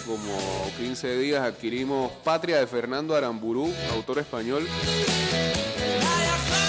Como 0.06 0.38
15 0.78 1.18
días 1.18 1.42
adquirimos 1.44 2.12
Patria 2.24 2.60
de 2.60 2.68
Fernando 2.68 3.16
Aramburú, 3.16 3.74
autor 3.94 4.20
español, 4.20 4.68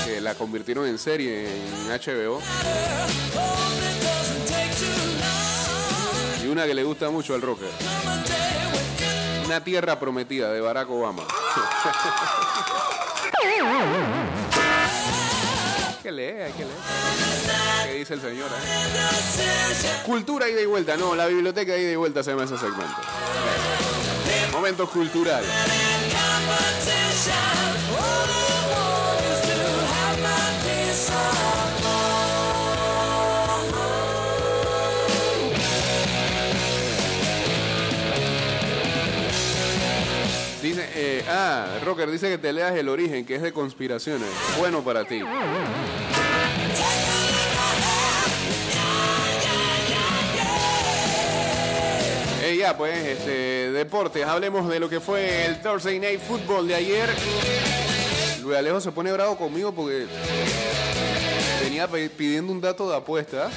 que 0.05 0.21
la 0.21 0.35
convirtieron 0.35 0.87
en 0.87 0.99
serie 0.99 1.47
en 1.47 1.89
HBO. 1.89 2.41
Y 6.43 6.47
una 6.49 6.67
que 6.67 6.75
le 6.75 6.83
gusta 6.85 7.11
mucho 7.11 7.35
al 7.35 7.43
rocker. 7.43 7.69
Una 9.45 9.63
tierra 9.63 10.01
prometida 10.01 10.51
de 10.53 10.61
Barack 10.61 10.91
Obama. 10.91 11.23
hay 15.89 16.03
que 16.03 16.13
leer, 16.13 16.43
hay 16.43 16.53
que 16.53 16.65
leer. 16.65 17.66
¿Qué 17.97 18.01
dice 18.01 18.13
el 18.13 18.21
señor? 18.21 18.51
eh? 18.53 20.03
Cultura 20.05 20.51
ida 20.51 20.61
y 20.61 20.67
vuelta. 20.67 20.99
No, 20.99 21.15
la 21.15 21.25
biblioteca 21.29 21.79
ida 21.79 21.93
y 21.93 21.97
vuelta 21.97 22.23
se 22.23 22.31
llama 22.33 22.45
ese 22.45 22.59
segmento. 22.59 22.95
Momento 24.53 24.87
cultural. 24.87 25.43
Dice, 40.63 40.89
eh, 40.97 41.25
ah, 41.31 41.79
Rocker 41.83 42.11
dice 42.11 42.29
que 42.29 42.37
te 42.37 42.53
leas 42.53 42.77
El 42.77 42.91
Origen, 42.91 43.25
que 43.25 43.37
es 43.37 43.41
de 43.41 43.55
conspiraciones. 43.55 44.29
Bueno 44.59 44.83
para 44.83 45.07
ti. 45.07 45.23
Pues, 52.75 52.97
este, 53.07 53.71
deportes. 53.73 54.25
Hablemos 54.25 54.69
de 54.69 54.81
lo 54.81 54.89
que 54.89 55.01
fue 55.01 55.47
el 55.47 55.61
Thursday 55.61 55.99
Night 55.99 56.21
Football 56.21 56.67
de 56.67 56.75
ayer. 56.75 57.09
Luis 58.43 58.57
Alejo 58.57 58.81
se 58.81 58.91
pone 58.93 59.13
bravo 59.13 59.37
conmigo 59.37 59.73
porque 59.73 60.07
venía 61.63 61.87
pidiendo 61.89 62.53
un 62.53 62.61
dato 62.61 62.89
de 62.89 62.97
apuesta. 62.97 63.51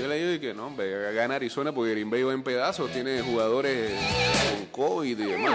Yo 0.00 0.06
le 0.06 0.16
digo 0.16 0.40
que 0.40 0.54
no, 0.54 0.68
hombre, 0.68 1.12
gana 1.12 1.34
Arizona 1.34 1.72
porque 1.72 1.90
Green 1.92 2.08
Bay 2.08 2.22
va 2.22 2.32
en 2.32 2.42
pedazos, 2.42 2.90
tiene 2.92 3.20
jugadores 3.20 3.92
con 4.50 4.66
COVID 4.66 5.18
y 5.18 5.24
demás. 5.24 5.52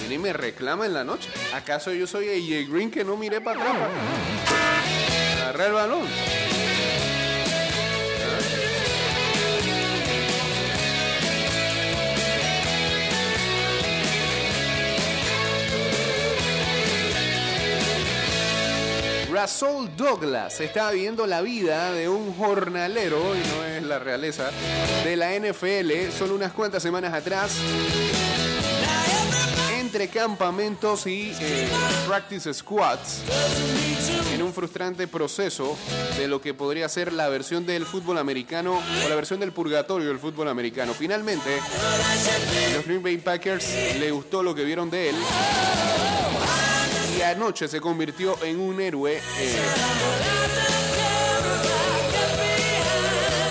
Viene 0.00 0.14
y 0.14 0.18
me 0.18 0.32
reclama 0.32 0.86
en 0.86 0.94
la 0.94 1.04
noche. 1.04 1.30
¿Acaso 1.54 1.92
yo 1.92 2.06
soy 2.06 2.28
AJ 2.28 2.70
Green 2.70 2.90
que 2.90 3.04
no 3.04 3.16
miré 3.16 3.40
para 3.40 3.60
atrás? 3.60 3.76
Agarré 5.42 5.66
el 5.66 5.72
balón. 5.72 6.06
Russell 19.36 19.88
Douglas 19.98 20.60
está 20.60 20.90
viviendo 20.90 21.26
la 21.26 21.42
vida 21.42 21.92
de 21.92 22.08
un 22.08 22.34
jornalero, 22.36 23.18
y 23.36 23.48
no 23.48 23.64
es 23.64 23.82
la 23.82 23.98
realeza, 23.98 24.50
de 25.04 25.14
la 25.14 25.34
NFL. 25.38 26.10
Solo 26.16 26.34
unas 26.34 26.52
cuantas 26.52 26.82
semanas 26.82 27.12
atrás, 27.12 27.52
entre 29.78 30.08
campamentos 30.08 31.06
y 31.06 31.34
eh, 31.38 31.68
practice 32.06 32.54
squads, 32.54 33.24
en 34.32 34.42
un 34.42 34.54
frustrante 34.54 35.06
proceso 35.06 35.76
de 36.16 36.28
lo 36.28 36.40
que 36.40 36.54
podría 36.54 36.88
ser 36.88 37.12
la 37.12 37.28
versión 37.28 37.66
del 37.66 37.84
fútbol 37.84 38.16
americano 38.16 38.80
o 39.04 39.08
la 39.08 39.16
versión 39.16 39.38
del 39.38 39.52
purgatorio 39.52 40.08
del 40.08 40.18
fútbol 40.18 40.48
americano. 40.48 40.94
Finalmente, 40.94 41.60
los 42.74 42.86
Green 42.86 43.02
Bay 43.02 43.18
Packers 43.18 43.98
le 43.98 44.10
gustó 44.12 44.42
lo 44.42 44.54
que 44.54 44.64
vieron 44.64 44.88
de 44.88 45.10
él 45.10 45.16
anoche 47.24 47.68
se 47.68 47.80
convirtió 47.80 48.42
en 48.42 48.60
un 48.60 48.80
héroe 48.80 49.20
eh, 49.38 49.56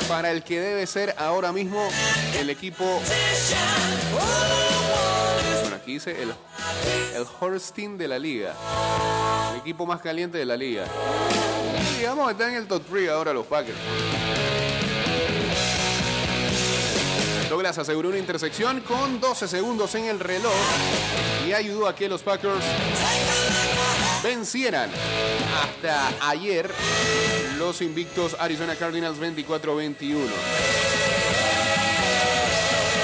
para 0.08 0.32
el 0.32 0.44
que 0.44 0.60
debe 0.60 0.86
ser 0.88 1.16
ahora 1.18 1.52
mismo 1.52 1.88
el 2.40 2.50
equipo. 2.50 3.02
Bueno, 5.62 5.76
aquí 5.76 5.94
dice 5.94 6.22
el, 6.22 6.34
el 7.16 7.26
Holstein 7.40 7.98
de 7.98 8.08
la 8.08 8.20
liga, 8.20 8.54
el 9.54 9.60
equipo 9.60 9.86
más 9.86 10.02
caliente 10.02 10.38
de 10.38 10.46
la 10.46 10.58
liga. 10.58 10.86
Y 11.92 12.00
digamos 12.00 12.28
que 12.28 12.32
están 12.34 12.50
en 12.52 12.58
el 12.58 12.68
top 12.68 12.84
3 12.90 13.10
ahora 13.10 13.34
los 13.34 13.46
Packers. 13.46 13.78
Douglas 17.56 17.78
aseguró 17.78 18.10
una 18.10 18.18
intersección 18.18 18.82
con 18.82 19.22
12 19.22 19.48
segundos 19.48 19.96
en 19.96 20.04
el 20.08 20.20
reloj 20.20 20.52
y 21.48 21.54
ayudó 21.54 21.88
a 21.88 21.96
que 21.96 22.10
los 22.10 22.22
Packers 22.22 22.66
vencieran 24.22 24.90
hasta 25.64 26.30
ayer 26.30 26.70
los 27.58 27.82
invictos 27.82 28.36
Arizona 28.42 28.76
Cardinals 28.76 29.18
24-21. 29.22 30.18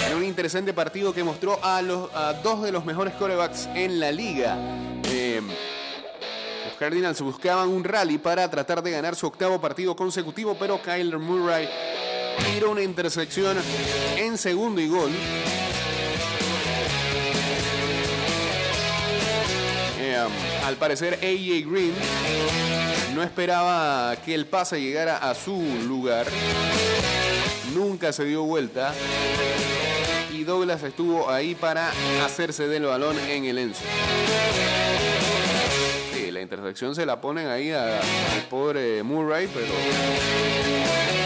En 0.10 0.18
un 0.18 0.26
interesante 0.26 0.74
partido 0.74 1.14
que 1.14 1.24
mostró 1.24 1.58
a, 1.64 1.82
los, 1.82 2.10
dos 2.44 2.62
de 2.62 2.74
los 2.74 2.84
mejores 2.84 3.14
corebacks 3.14 3.70
en 3.74 4.02
la 4.02 4.12
liga. 4.12 4.58
Eh, 5.06 5.42
los 6.66 6.76
Cardinals 6.78 7.22
buscaban 7.22 7.70
un 7.70 7.86
rally 7.86 8.18
para 8.18 8.52
tratar 8.52 8.84
de 8.84 8.92
ganar 8.92 9.16
su 9.16 9.28
octavo 9.28 9.62
partido 9.62 9.96
consecutivo, 9.96 10.58
pero 10.60 10.82
Kyler 10.82 11.20
Murray 11.20 11.70
tiró 12.54 12.72
una 12.72 12.82
intersección 12.82 13.58
en 14.18 14.38
segundo 14.38 14.82
y 14.82 14.88
gol. 14.88 15.12
Eh, 20.00 20.18
al 20.66 20.76
parecer 20.76 21.16
AJ 21.16 21.70
Green 21.70 21.94
no 23.16 23.24
esperaba 23.24 24.16
que 24.26 24.34
el 24.34 24.46
pase 24.46 24.82
llegara 24.82 25.18
a 25.18 25.36
su 25.36 25.62
lugar. 25.88 26.28
Nunca 27.74 28.12
se 28.14 28.26
dio 28.26 28.44
vuelta. 28.44 28.94
Y 30.34 30.44
Douglas 30.44 30.82
estuvo 30.84 31.30
ahí 31.30 31.56
para 31.56 31.92
hacerse 32.26 32.68
del 32.68 32.84
balón 32.84 33.18
en 33.30 33.46
el 33.46 33.58
Enzo. 33.58 33.84
La 36.42 36.46
intersección 36.46 36.96
se 36.96 37.06
la 37.06 37.22
ponen 37.22 37.48
ahí 37.48 37.72
al 37.72 38.02
pobre 38.50 39.04
Murray, 39.04 39.48
pero 39.54 39.68
¿Qué 39.68 41.21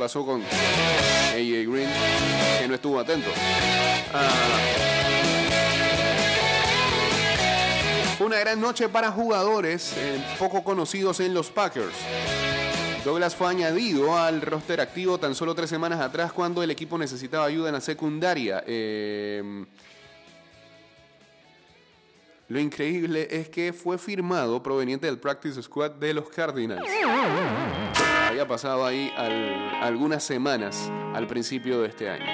pasó 0.00 0.24
con 0.24 0.40
AJ 0.40 1.70
Green? 1.70 1.90
Que 2.58 2.66
no 2.66 2.74
estuvo 2.74 2.98
atento. 2.98 3.28
Ah. 4.14 4.30
Una 8.18 8.38
gran 8.38 8.58
noche 8.58 8.88
para 8.88 9.10
jugadores 9.10 9.94
eh, 9.98 10.24
poco 10.38 10.64
conocidos 10.64 11.20
en 11.20 11.34
los 11.34 11.50
Packers. 11.50 11.94
Douglas 13.04 13.36
fue 13.36 13.48
añadido 13.48 14.18
al 14.18 14.40
roster 14.40 14.80
activo 14.80 15.18
tan 15.18 15.34
solo 15.34 15.54
tres 15.54 15.68
semanas 15.68 16.00
atrás 16.00 16.32
cuando 16.32 16.62
el 16.62 16.70
equipo 16.70 16.96
necesitaba 16.96 17.44
ayuda 17.44 17.68
en 17.68 17.74
la 17.74 17.80
secundaria. 17.82 18.64
Eh, 18.66 19.64
lo 22.48 22.58
increíble 22.58 23.28
es 23.30 23.50
que 23.50 23.74
fue 23.74 23.98
firmado 23.98 24.62
proveniente 24.62 25.06
del 25.06 25.18
practice 25.18 25.62
squad 25.62 25.92
de 25.92 26.14
los 26.14 26.28
Cardinals. 26.30 26.90
Había 28.40 28.48
pasado 28.48 28.86
ahí 28.86 29.12
al- 29.18 29.82
algunas 29.82 30.24
semanas 30.24 30.90
al 31.14 31.26
principio 31.26 31.82
de 31.82 31.88
este 31.88 32.08
año. 32.08 32.24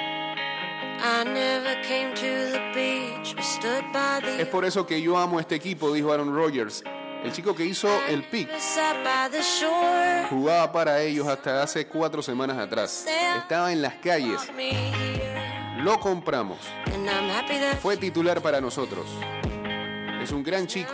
Es 4.39 4.47
por 4.47 4.63
eso 4.63 4.87
que 4.87 5.01
yo 5.01 5.17
amo 5.17 5.41
este 5.41 5.55
equipo, 5.55 5.91
dijo 5.91 6.13
Aaron 6.13 6.33
Rodgers. 6.33 6.81
El 7.25 7.33
chico 7.33 7.53
que 7.53 7.65
hizo 7.65 7.89
el 8.07 8.23
pick 8.23 8.49
jugaba 10.29 10.71
para 10.71 11.01
ellos 11.01 11.27
hasta 11.27 11.61
hace 11.61 11.87
cuatro 11.87 12.21
semanas 12.21 12.57
atrás. 12.57 13.03
Estaba 13.39 13.73
en 13.73 13.81
las 13.81 13.95
calles. 13.95 14.39
Lo 15.79 15.99
compramos. 15.99 16.59
Fue 17.81 17.97
titular 17.97 18.39
para 18.41 18.61
nosotros. 18.61 19.05
Es 20.23 20.31
un 20.31 20.41
gran 20.41 20.67
chico. 20.67 20.93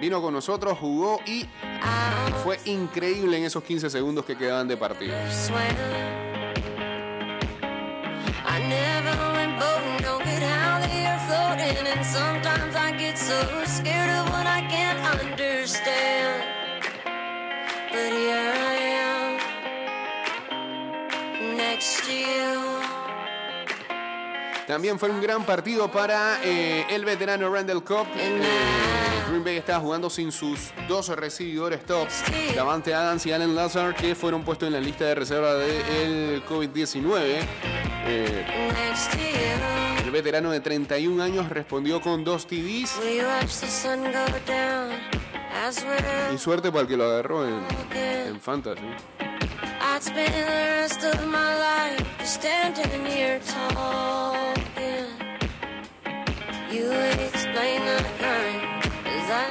Vino 0.00 0.22
con 0.22 0.32
nosotros, 0.32 0.78
jugó 0.78 1.20
y 1.26 1.46
fue 2.44 2.58
increíble 2.66 3.38
en 3.38 3.44
esos 3.44 3.62
15 3.64 3.90
segundos 3.90 4.24
que 4.24 4.36
quedaban 4.36 4.68
de 4.68 4.76
partido. 4.76 5.14
También 24.66 24.98
fue 24.98 25.08
un 25.08 25.22
gran 25.22 25.44
partido 25.44 25.90
para 25.90 26.40
eh, 26.44 26.84
el 26.90 27.04
veterano 27.04 27.50
Randall 27.50 27.82
Cobb. 27.82 28.06
Eh, 28.18 29.07
Green 29.28 29.44
Bay 29.44 29.56
estaba 29.56 29.80
jugando 29.80 30.08
sin 30.10 30.32
sus 30.32 30.70
dos 30.88 31.08
recibidores 31.08 31.84
top, 31.84 32.08
Davante 32.54 32.94
Adams 32.94 33.26
y 33.26 33.32
Allen 33.32 33.54
Lazar, 33.54 33.94
que 33.94 34.14
fueron 34.14 34.42
puestos 34.42 34.66
en 34.68 34.72
la 34.72 34.80
lista 34.80 35.04
de 35.04 35.14
reserva 35.14 35.54
del 35.54 36.42
COVID-19. 36.46 37.40
Eh, 38.10 38.72
Next 38.72 39.12
to 39.12 39.18
you. 39.18 40.04
el 40.04 40.10
veterano 40.10 40.50
de 40.50 40.60
31 40.60 41.22
años 41.22 41.48
respondió 41.50 42.00
con 42.00 42.24
dos 42.24 42.46
TDs 42.46 42.98
y 46.34 46.38
suerte 46.38 46.70
para 46.70 46.82
el 46.82 46.88
que 46.88 46.96
lo 46.96 47.04
agarró 47.04 47.46
en, 47.46 47.60
en 47.94 48.40
Fantasy. 48.40 48.80
You 56.70 56.90
explain 56.92 57.80
the 57.86 58.04
crime. 58.18 58.67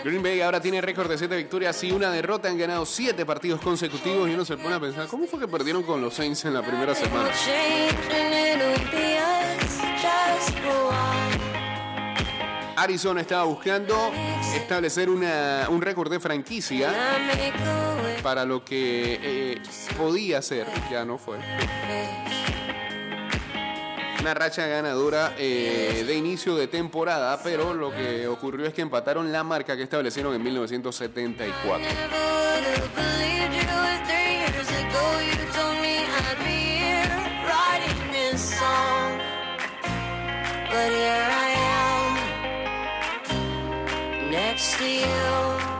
Green 0.03 0.23
Bay 0.23 0.41
ahora 0.41 0.61
tiene 0.61 0.81
récord 0.81 1.09
de 1.09 1.17
7 1.17 1.35
victorias 1.35 1.83
y 1.83 1.91
una 1.91 2.11
derrota. 2.11 2.49
Han 2.49 2.57
ganado 2.57 2.85
7 2.85 3.25
partidos 3.25 3.61
consecutivos 3.61 4.29
y 4.29 4.33
uno 4.33 4.45
se 4.45 4.57
pone 4.57 4.75
a 4.75 4.79
pensar, 4.79 5.07
¿cómo 5.07 5.27
fue 5.27 5.39
que 5.39 5.47
perdieron 5.47 5.83
con 5.83 6.01
los 6.01 6.13
Saints 6.13 6.45
en 6.45 6.53
la 6.53 6.61
primera 6.61 6.95
semana? 6.95 7.29
Arizona 12.77 13.21
estaba 13.21 13.43
buscando 13.43 14.11
establecer 14.53 15.09
un 15.09 15.81
récord 15.81 16.11
de 16.11 16.19
franquicia 16.19 16.93
para 18.21 18.45
lo 18.45 18.63
que 18.63 19.19
eh, 19.21 19.61
podía 19.97 20.41
ser, 20.41 20.67
ya 20.91 21.03
no 21.03 21.17
fue. 21.17 21.37
Una 24.27 24.33
racha 24.33 24.67
ganadora 24.67 25.35
eh, 25.37 26.03
de 26.05 26.13
inicio 26.13 26.53
de 26.57 26.67
temporada, 26.67 27.39
pero 27.41 27.73
lo 27.73 27.91
que 27.91 28.27
ocurrió 28.27 28.65
es 28.65 28.73
que 28.73 28.81
empataron 28.81 29.31
la 29.31 29.41
marca 29.41 29.77
que 29.77 29.83
establecieron 29.83 30.35
en 30.35 30.43
1974. 30.43 31.79
Never 31.79 31.95
would've 31.95 32.93
believed 32.93 33.53
you 33.53 33.61
if 33.63 34.03
three 34.05 34.43
years 34.43 34.67
ago 34.67 35.21
you 35.21 35.31
told 35.53 35.79
me 35.79 36.03
I'd 36.03 36.37
be 36.43 36.59
here 36.75 37.07
writing 37.47 38.11
this 38.11 38.41
song. 38.59 39.17
But 40.71 40.89
here 40.91 41.29
I 41.31 41.47
am, 43.31 44.29
next 44.29 44.77
to 44.79 44.83
you. 44.83 45.77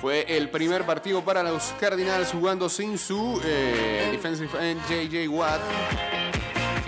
Fue 0.00 0.24
el 0.28 0.48
primer 0.48 0.86
partido 0.86 1.22
para 1.22 1.42
los 1.42 1.74
Cardinals 1.78 2.30
jugando 2.32 2.70
sin 2.70 2.96
su 2.96 3.38
eh, 3.44 4.08
defensive 4.12 4.48
end 4.58 4.80
JJ 4.88 5.28
Watt, 5.28 5.60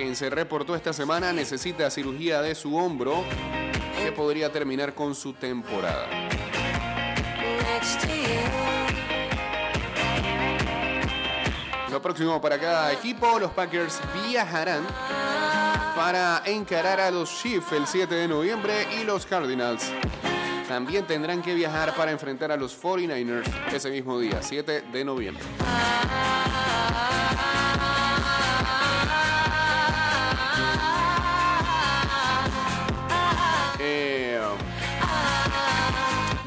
quien 0.00 0.16
se 0.16 0.30
reportó 0.30 0.74
esta 0.74 0.94
semana 0.94 1.30
necesita 1.30 1.90
cirugía 1.90 2.40
de 2.40 2.54
su 2.54 2.74
hombro 2.74 3.22
que 3.98 4.10
podría 4.12 4.50
terminar 4.50 4.94
con 4.94 5.14
su 5.14 5.34
temporada. 5.34 6.08
Lo 11.90 12.00
próximo 12.00 12.40
para 12.40 12.58
cada 12.58 12.90
equipo, 12.94 13.38
los 13.38 13.50
Packers 13.50 14.00
viajarán 14.26 14.86
para 15.94 16.40
encarar 16.46 16.98
a 16.98 17.10
los 17.10 17.30
Chiefs 17.42 17.70
el 17.72 17.86
7 17.86 18.14
de 18.14 18.26
noviembre 18.26 18.86
y 18.98 19.04
los 19.04 19.26
Cardinals 19.26 19.92
también 20.66 21.04
tendrán 21.04 21.42
que 21.42 21.52
viajar 21.52 21.94
para 21.94 22.10
enfrentar 22.10 22.50
a 22.52 22.56
los 22.56 22.80
49ers 22.80 23.44
ese 23.70 23.90
mismo 23.90 24.18
día, 24.18 24.40
7 24.40 24.84
de 24.92 25.04
noviembre. 25.04 25.44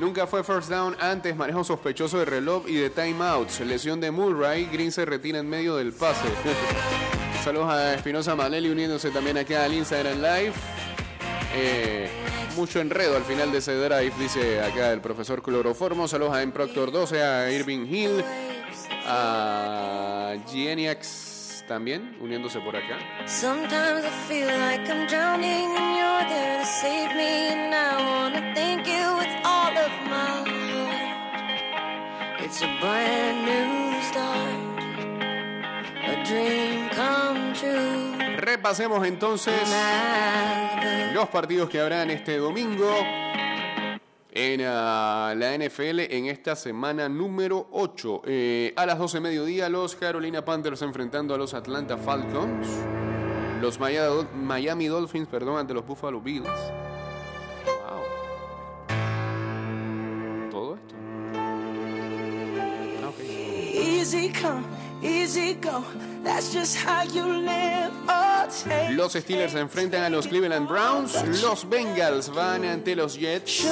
Nunca 0.04 0.28
fue 0.28 0.44
first 0.44 0.70
down 0.70 0.98
antes, 1.00 1.34
manejo 1.34 1.64
sospechoso 1.64 2.20
de 2.20 2.26
reloj 2.26 2.66
y 2.68 2.76
de 2.76 2.90
timeouts. 2.90 3.62
Lesión 3.62 4.02
de 4.02 4.12
Murray, 4.12 4.66
Green 4.66 4.92
se 4.92 5.06
retira 5.06 5.40
en 5.40 5.50
medio 5.50 5.78
del 5.78 5.94
pase. 5.94 6.28
Saludos 7.42 7.70
a 7.70 7.94
Espinosa 7.94 8.36
Maleli 8.36 8.70
uniéndose 8.70 9.12
también 9.12 9.38
acá 9.38 9.64
al 9.64 9.74
Instagram 9.74 10.18
Live. 10.18 10.52
Eh, 11.56 12.10
mucho 12.58 12.82
enredo 12.82 13.16
al 13.16 13.24
final 13.24 13.54
de 13.54 13.60
ese 13.60 13.76
drive, 13.76 14.12
dice 14.20 14.62
acá 14.62 14.92
el 14.92 15.00
profesor 15.00 15.42
Cloroformo. 15.42 16.06
Saludos 16.10 16.34
a 16.34 16.42
M. 16.42 16.52
Proctor 16.52 16.92
12, 16.92 17.24
a 17.24 17.50
Irving 17.50 17.86
Hill, 17.90 18.26
a 19.08 20.34
Geniax 20.52 21.64
también 21.66 22.18
uniéndose 22.20 22.60
por 22.60 22.76
acá. 22.76 22.98
Sometimes 23.26 24.04
I 24.04 24.10
feel 24.28 24.48
like 24.48 24.86
I'm 24.92 25.08
drowning 25.08 25.74
thank 28.56 28.88
you 28.88 29.43
It's 32.44 32.62
a 32.62 32.68
brand 32.82 33.46
new 33.46 34.02
start, 34.02 34.80
a 36.04 36.24
dream 36.26 36.90
come 36.90 37.54
true. 37.54 38.36
Repasemos 38.36 39.08
entonces 39.08 39.54
los 41.14 41.30
partidos 41.30 41.70
que 41.70 41.80
habrán 41.80 42.10
este 42.10 42.38
domingo 42.38 42.92
en 44.30 44.62
ah, 44.66 45.34
la 45.38 45.58
NFL 45.58 46.02
en 46.02 46.26
esta 46.26 46.58
semana 46.58 47.08
número 47.08 47.70
8. 47.72 48.24
Eh, 48.26 48.74
a 48.76 48.86
las 48.86 49.00
12 49.00 49.18
de 49.18 49.22
mediodía, 49.22 49.70
los 49.70 49.96
Carolina 49.96 50.44
Panthers 50.44 50.82
enfrentando 50.82 51.34
a 51.34 51.38
los 51.38 51.54
Atlanta 51.54 51.96
Falcons. 51.96 52.68
Los 53.62 53.80
Miami 53.80 54.88
Dolphins, 54.88 55.30
perdón, 55.30 55.60
ante 55.60 55.74
los 55.74 55.88
Buffalo 55.88 56.20
Bills. 56.20 56.50
Los 68.92 69.14
Steelers 69.14 69.54
se 69.54 69.60
enfrentan 69.60 70.04
a 70.04 70.10
los 70.10 70.28
Cleveland 70.28 70.68
Browns. 70.68 71.42
Los 71.42 71.68
Bengals 71.68 72.30
van 72.34 72.66
ante 72.66 72.96
los 72.96 73.18
Jets. 73.18 73.66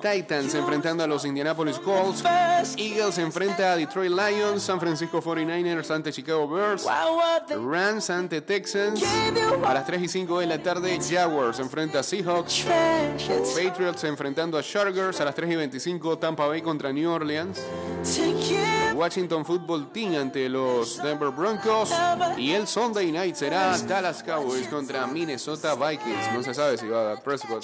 Titans 0.00 0.54
enfrentando 0.54 1.04
a 1.04 1.06
los 1.06 1.24
Indianapolis 1.24 1.78
Colts. 1.78 2.22
Eagles 2.76 3.18
enfrenta 3.18 3.72
a 3.72 3.76
Detroit 3.76 4.12
Lions. 4.12 4.62
San 4.62 4.80
Francisco 4.80 5.20
49ers 5.20 5.90
ante 5.90 6.12
Chicago 6.12 6.48
Bears. 6.48 6.84
Rams 7.56 8.10
ante 8.10 8.40
Texans. 8.42 9.02
A 9.64 9.74
las 9.74 9.86
3 9.86 10.02
y 10.02 10.08
5 10.08 10.40
de 10.40 10.46
la 10.46 10.62
tarde, 10.62 10.98
Jaguars 11.00 11.58
enfrenta 11.58 12.00
a 12.00 12.02
Seahawks. 12.02 12.64
Patriots 13.54 14.04
enfrentando 14.04 14.58
a 14.58 14.62
Chargers. 14.62 15.20
A 15.20 15.24
las 15.24 15.34
3 15.34 15.50
y 15.50 15.56
25, 15.56 16.18
Tampa 16.18 16.46
Bay 16.46 16.62
contra 16.62 16.92
New 16.92 17.10
Orleans. 17.10 17.60
Washington 18.96 19.44
Football 19.44 19.92
Team 19.92 20.14
ante 20.14 20.48
los 20.48 20.96
Denver 21.02 21.30
Broncos. 21.30 21.90
Y 22.38 22.52
el 22.52 22.66
Sunday 22.66 23.12
night 23.12 23.34
será 23.36 23.76
Dallas 23.78 24.22
Cowboys 24.22 24.66
contra 24.68 25.06
Minnesota 25.06 25.74
Vikings. 25.74 26.32
No 26.32 26.42
se 26.42 26.54
sabe 26.54 26.78
si 26.78 26.88
va 26.88 27.00
a 27.00 27.04
dar 27.04 27.22
Prescott. 27.22 27.62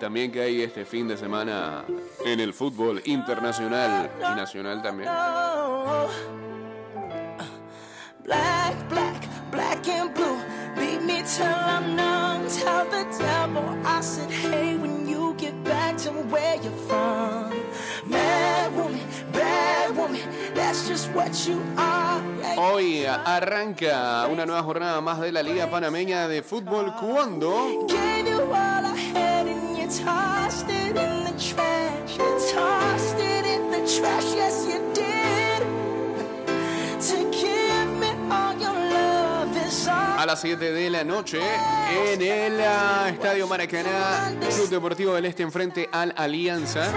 También 0.00 0.32
que 0.32 0.40
hay 0.40 0.62
este 0.62 0.84
fin 0.84 1.06
de 1.06 1.16
semana 1.16 1.84
en 2.24 2.40
el 2.40 2.54
fútbol 2.54 3.02
internacional 3.04 4.10
y 4.18 4.34
nacional 4.34 4.82
también. 4.82 5.10
Black, 8.24 8.88
black, 8.88 9.28
black 9.50 9.88
and 9.88 10.14
blue. 10.14 10.38
Beat 10.76 11.02
me 11.02 11.22
till 11.22 11.44
I'm 11.44 11.96
numb. 11.96 12.48
Tell 12.48 12.84
the 12.86 13.04
devil 13.18 13.64
I 13.84 14.00
said, 14.00 14.30
hey, 14.30 14.76
when 14.76 15.06
you 15.06 15.34
get 15.36 15.62
back 15.64 15.96
to 15.98 16.10
where 16.10 16.56
you're 16.62 16.72
from. 16.88 17.52
Mad 18.06 18.74
woman, 18.74 19.00
bad 19.32 19.96
woman, 19.96 20.20
that's 20.54 20.88
just 20.88 21.10
what 21.12 21.46
you 21.46 21.60
are. 21.76 22.22
Yeah, 22.40 22.56
Hoy 22.56 23.06
arranca 23.06 24.26
una 24.30 24.46
nueva 24.46 24.62
jornada 24.62 25.00
más 25.00 25.20
de 25.20 25.32
la 25.32 25.42
Liga 25.42 25.70
Panameña 25.70 26.28
de 26.28 26.42
Fútbol 26.42 26.94
cuando 26.98 27.86
a 40.20 40.26
las 40.26 40.42
7 40.42 40.72
de 40.72 40.90
la 40.90 41.02
noche 41.02 41.40
en 42.12 42.20
el 42.20 42.60
ah, 42.60 43.08
Estadio 43.10 43.46
Maracaná, 43.46 44.30
Club 44.38 44.68
Deportivo 44.68 45.14
del 45.14 45.24
Este 45.24 45.42
enfrente 45.42 45.88
al 45.90 46.12
Alianza. 46.14 46.92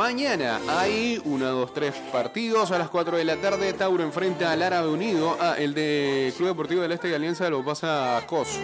Mañana 0.00 0.58
hay 0.66 1.20
1, 1.26 1.46
2, 1.46 1.74
3 1.74 1.94
partidos 2.10 2.70
a 2.70 2.78
las 2.78 2.88
4 2.88 3.18
de 3.18 3.24
la 3.26 3.36
tarde. 3.36 3.70
Tauro 3.74 4.02
enfrenta 4.02 4.50
al 4.50 4.62
Árabe 4.62 4.88
Unido. 4.88 5.36
Ah, 5.38 5.56
el 5.58 5.74
de 5.74 6.32
Club 6.38 6.48
Deportivo 6.48 6.80
del 6.80 6.92
Este 6.92 7.10
y 7.10 7.12
Alianza 7.12 7.50
lo 7.50 7.62
pasa 7.62 8.18
COS. 8.26 8.60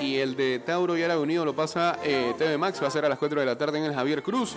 Y 0.00 0.18
el 0.18 0.36
de 0.36 0.60
Tauro 0.60 0.96
y 0.96 1.02
Árabe 1.02 1.22
Unido 1.22 1.44
lo 1.44 1.56
pasa 1.56 1.98
eh, 2.04 2.34
TV 2.38 2.56
Max. 2.56 2.80
Va 2.80 2.86
a 2.86 2.92
ser 2.92 3.04
a 3.04 3.08
las 3.08 3.18
4 3.18 3.40
de 3.40 3.46
la 3.46 3.58
tarde 3.58 3.78
en 3.78 3.84
el 3.84 3.94
Javier 3.94 4.22
Cruz. 4.22 4.54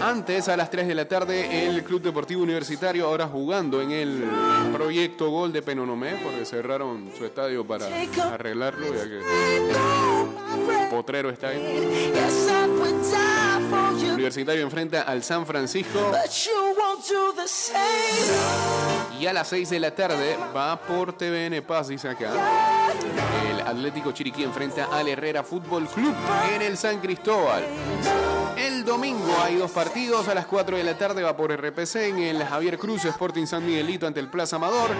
Antes, 0.00 0.48
a 0.48 0.56
las 0.56 0.70
3 0.70 0.88
de 0.88 0.94
la 0.94 1.06
tarde, 1.06 1.66
el 1.66 1.84
Club 1.84 2.00
Deportivo 2.00 2.42
Universitario, 2.42 3.06
ahora 3.06 3.28
jugando 3.28 3.82
en 3.82 3.90
el 3.90 4.24
proyecto 4.72 5.28
Gol 5.28 5.52
de 5.52 5.60
Penonomé, 5.60 6.18
porque 6.24 6.46
cerraron 6.46 7.10
su 7.18 7.26
estadio 7.26 7.66
para 7.66 7.84
arreglarlo, 8.32 8.86
potrero 10.90 11.30
está 11.30 11.48
ahí. 11.48 12.12
Universitario 14.12 14.62
enfrenta 14.62 15.02
al 15.02 15.22
San 15.22 15.46
Francisco. 15.46 16.12
Y 19.18 19.26
a 19.26 19.32
las 19.32 19.48
6 19.48 19.70
de 19.70 19.80
la 19.80 19.94
tarde 19.94 20.36
va 20.54 20.78
por 20.80 21.16
TVN 21.16 21.62
Paz, 21.62 21.88
dice 21.88 22.08
acá. 22.08 22.32
El 23.50 23.60
Atlético 23.60 24.12
Chiriquí 24.12 24.42
enfrenta 24.42 24.88
al 24.92 25.08
Herrera 25.08 25.42
Fútbol 25.42 25.86
Club 25.88 26.14
en 26.54 26.62
el 26.62 26.76
San 26.76 26.98
Cristóbal. 27.00 27.64
El 28.56 28.84
domingo 28.84 29.34
hay 29.42 29.56
dos 29.56 29.70
partidos. 29.70 30.28
A 30.28 30.34
las 30.34 30.46
4 30.46 30.76
de 30.76 30.84
la 30.84 30.98
tarde 30.98 31.22
va 31.22 31.36
por 31.36 31.52
RPC 31.52 31.96
en 31.96 32.18
el 32.18 32.44
Javier 32.44 32.78
Cruz 32.78 33.04
Sporting 33.04 33.46
San 33.46 33.64
Miguelito 33.64 34.06
ante 34.06 34.20
el 34.20 34.28
Plaza 34.28 34.56
Amador. 34.56 34.90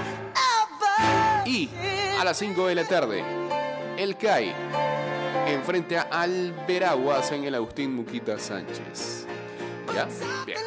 Y 1.44 1.68
a 2.18 2.24
las 2.24 2.38
5 2.38 2.66
de 2.68 2.74
la 2.74 2.84
tarde, 2.84 3.24
el 3.96 4.16
CAI 4.16 4.54
enfrenta 5.52 6.08
al 6.10 6.52
Veraguas 6.66 7.32
en 7.32 7.44
el 7.44 7.54
Agustín 7.54 7.94
Muquita 7.94 8.38
Sánchez. 8.38 9.26
¿Ya? 9.94 10.06
Bien. 10.46 10.58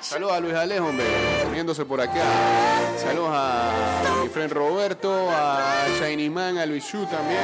Saludos 0.00 0.32
a 0.32 0.40
Luis 0.40 0.54
Alejo, 0.54 0.86
hombre, 0.86 1.06
poniéndose 1.44 1.84
por 1.84 2.00
acá. 2.00 2.22
Saludos 2.98 3.30
a 3.32 3.72
mi 4.22 4.28
friend 4.28 4.52
Roberto, 4.52 5.30
a 5.30 5.86
Shiny 5.98 6.28
Man, 6.28 6.58
a 6.58 6.66
Luis 6.66 6.84
Yu 6.92 7.06
también. 7.06 7.40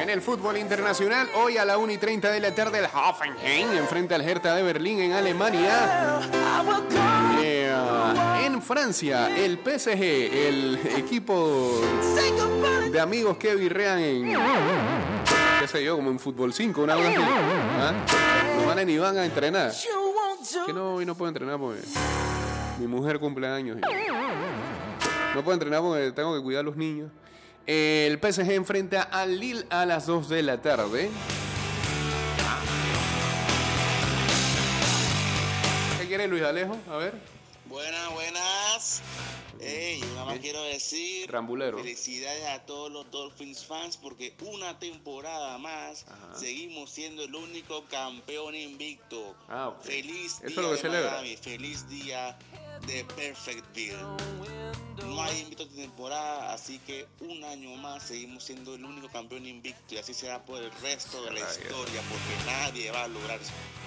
En 0.00 0.10
el 0.10 0.22
fútbol 0.22 0.56
internacional, 0.56 1.28
hoy 1.34 1.58
a 1.58 1.64
la 1.64 1.76
1 1.76 1.92
y 1.92 1.98
30 1.98 2.30
de 2.30 2.40
la 2.40 2.54
tarde, 2.54 2.78
el 2.78 2.86
Hoffenheim 2.86 3.70
enfrenta 3.76 4.14
al 4.14 4.22
Hertha 4.22 4.54
de 4.54 4.62
Berlín 4.62 5.00
en 5.00 5.12
Alemania. 5.12 6.20
Eh, 7.40 7.70
Francia, 8.62 9.36
el 9.36 9.58
PSG, 9.58 10.02
el 10.02 10.78
equipo 10.96 11.80
de 12.90 13.00
amigos 13.00 13.36
que 13.36 13.54
virrean 13.54 13.98
en. 13.98 14.34
qué 15.60 15.68
sé 15.68 15.84
yo, 15.84 15.96
como 15.96 16.10
en 16.10 16.18
fútbol 16.18 16.52
5, 16.52 16.82
una 16.82 16.94
vez 16.96 17.08
así. 17.08 17.16
¿Ah? 17.20 17.92
Los 18.56 18.66
manes 18.66 18.86
ni 18.86 18.98
van 18.98 19.16
a 19.18 19.24
entrenar. 19.24 19.72
Que 20.66 20.72
no, 20.72 20.94
hoy 20.94 21.06
no 21.06 21.14
puedo 21.14 21.28
entrenar 21.28 21.58
porque 21.58 21.80
mi 22.78 22.86
mujer 22.86 23.18
cumple 23.18 23.46
años. 23.48 23.78
no 25.34 25.42
puedo 25.44 25.54
entrenar 25.54 25.80
porque 25.80 26.12
tengo 26.12 26.34
que 26.34 26.42
cuidar 26.42 26.60
a 26.60 26.64
los 26.64 26.76
niños. 26.76 27.10
El 27.66 28.18
PSG 28.18 28.52
enfrenta 28.52 29.02
al 29.02 29.38
Lille 29.38 29.66
a 29.68 29.84
las 29.84 30.06
2 30.06 30.28
de 30.28 30.42
la 30.42 30.62
tarde. 30.62 31.10
¿Qué 36.00 36.06
quiere 36.06 36.26
Luis 36.26 36.42
Alejo? 36.42 36.76
A 36.90 36.96
ver. 36.96 37.37
Buenas, 37.68 38.12
buenas. 38.14 39.02
Ey, 39.60 40.00
yo 40.00 40.06
nada 40.14 40.24
más 40.24 40.38
quiero 40.38 40.62
decir 40.62 41.30
Rambulero. 41.30 41.78
felicidades 41.78 42.46
a 42.46 42.64
todos 42.64 42.90
los 42.92 43.10
Dolphins 43.10 43.64
fans 43.64 43.96
porque 43.96 44.34
una 44.42 44.78
temporada 44.78 45.58
más 45.58 46.06
seguimos 46.34 46.90
siendo 46.90 47.24
el 47.24 47.34
único 47.34 47.84
campeón 47.86 48.54
invicto. 48.54 49.34
Ah. 49.48 49.74
Feliz 49.82 50.40
Eso 50.42 50.46
es 50.46 50.54
día 50.54 50.62
lo 50.62 50.70
que 50.70 50.88
de. 50.88 51.10
Miami, 51.10 51.36
feliz 51.36 51.88
día 51.88 52.38
de 52.86 53.04
Perfectville. 53.04 53.96
No 55.02 55.22
hay 55.22 55.40
invicto 55.40 55.64
de 55.66 55.82
temporada, 55.82 56.52
así 56.52 56.78
que 56.80 57.06
un 57.20 57.44
año 57.44 57.74
más 57.76 58.02
seguimos 58.02 58.44
siendo 58.44 58.74
el 58.74 58.84
único 58.84 59.08
campeón 59.08 59.46
invicto 59.46 59.94
y 59.94 59.98
así 59.98 60.12
será 60.12 60.42
por 60.44 60.60
el 60.60 60.70
resto 60.82 61.22
de 61.24 61.32
la 61.32 61.46
Ay, 61.46 61.52
historia 61.52 62.02
porque 62.08 62.44
nadie 62.46 62.90
va 62.90 63.04
a 63.04 63.08
lograr 63.08 63.38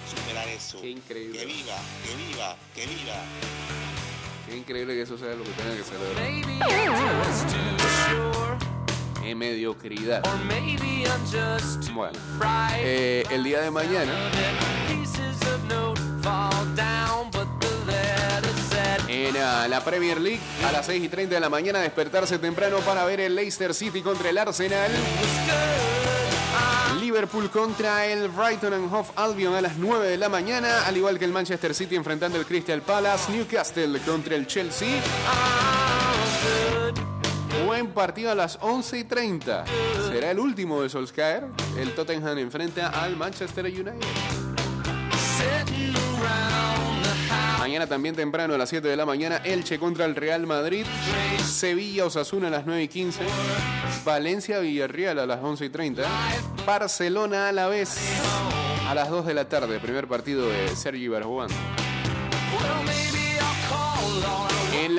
superar 0.08 0.48
eso. 0.48 0.80
Qué 0.80 0.90
increíble. 0.90 1.38
Que 1.38 1.44
viva, 1.46 1.76
que 2.04 2.16
viva, 2.16 2.56
que 2.74 2.86
viva. 2.86 3.22
Qué 4.48 4.56
increíble 4.56 4.94
que 4.94 5.02
eso 5.02 5.18
sea 5.18 5.34
lo 5.34 5.44
que 5.44 5.50
tenga 5.50 5.76
que 5.76 5.84
celebrar. 5.84 6.24
Qué 9.22 9.34
mediocridad. 9.34 10.22
Bueno, 11.94 12.18
eh, 12.78 13.24
el 13.30 13.44
día 13.44 13.60
de 13.60 13.70
mañana 13.70 14.12
La 19.32 19.82
Premier 19.82 20.20
League, 20.20 20.40
a 20.66 20.72
las 20.72 20.86
6 20.86 21.04
y 21.04 21.08
30 21.08 21.34
de 21.34 21.40
la 21.40 21.48
mañana, 21.48 21.80
despertarse 21.80 22.38
temprano 22.38 22.78
para 22.78 23.04
ver 23.04 23.20
el 23.20 23.34
Leicester 23.34 23.72
City 23.72 24.02
contra 24.02 24.28
el 24.28 24.36
Arsenal. 24.36 24.90
Liverpool 27.00 27.50
contra 27.50 28.06
el 28.06 28.28
Brighton 28.28 28.74
and 28.74 28.92
Hove 28.92 29.08
Albion 29.16 29.54
a 29.54 29.60
las 29.60 29.76
9 29.78 30.06
de 30.06 30.18
la 30.18 30.28
mañana, 30.28 30.86
al 30.86 30.96
igual 30.96 31.18
que 31.18 31.24
el 31.24 31.32
Manchester 31.32 31.74
City 31.74 31.96
enfrentando 31.96 32.38
el 32.38 32.46
Crystal 32.46 32.82
Palace, 32.82 33.32
Newcastle 33.32 33.98
contra 34.00 34.36
el 34.36 34.46
Chelsea. 34.46 35.00
Buen 37.64 37.88
partido 37.88 38.30
a 38.30 38.34
las 38.34 38.58
11 38.60 38.98
y 38.98 39.04
30. 39.04 39.64
Será 40.08 40.30
el 40.30 40.38
último 40.38 40.82
de 40.82 40.90
Solskjaer. 40.90 41.46
El 41.78 41.94
Tottenham 41.94 42.38
enfrenta 42.38 42.88
al 42.88 43.16
Manchester 43.16 43.64
United. 43.64 44.41
Mañana 47.72 47.86
también 47.86 48.14
temprano 48.14 48.52
a 48.52 48.58
las 48.58 48.68
7 48.68 48.86
de 48.86 48.96
la 48.98 49.06
mañana, 49.06 49.38
Elche 49.38 49.78
contra 49.78 50.04
el 50.04 50.14
Real 50.14 50.46
Madrid, 50.46 50.84
Sevilla 51.42 52.04
Osasuna 52.04 52.48
a 52.48 52.50
las 52.50 52.66
9 52.66 52.82
y 52.82 52.88
15, 52.88 53.24
Valencia 54.04 54.58
Villarreal 54.58 55.18
a 55.18 55.24
las 55.24 55.42
11 55.42 55.64
y 55.64 55.70
30, 55.70 56.02
Barcelona 56.66 57.48
a 57.48 57.52
la 57.52 57.68
vez 57.68 57.96
a 58.86 58.94
las 58.94 59.08
2 59.08 59.24
de 59.24 59.32
la 59.32 59.48
tarde, 59.48 59.80
primer 59.80 60.06
partido 60.06 60.50
de 60.50 60.68
Sergi 60.76 61.08
Barjuan. 61.08 61.48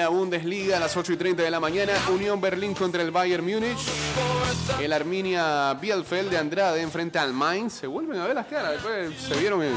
Bundesliga 0.09 0.77
a 0.77 0.79
las 0.79 0.95
8 0.95 1.13
y 1.13 1.17
30 1.17 1.43
de 1.43 1.51
la 1.51 1.59
mañana, 1.59 1.93
Unión 2.13 2.39
Berlín 2.41 2.73
contra 2.73 3.01
el 3.01 3.11
Bayern 3.11 3.43
Múnich, 3.43 3.79
el 4.81 4.93
Arminia 4.93 5.73
Bielefeld 5.75 6.29
de 6.29 6.37
Andrade 6.37 6.81
enfrenta 6.81 7.21
al 7.21 7.33
Mainz, 7.33 7.73
se 7.73 7.87
vuelven 7.87 8.19
a 8.19 8.25
ver 8.25 8.35
las 8.35 8.47
caras, 8.47 8.73
después 8.73 9.19
se 9.19 9.35
vieron 9.35 9.61
en, 9.63 9.73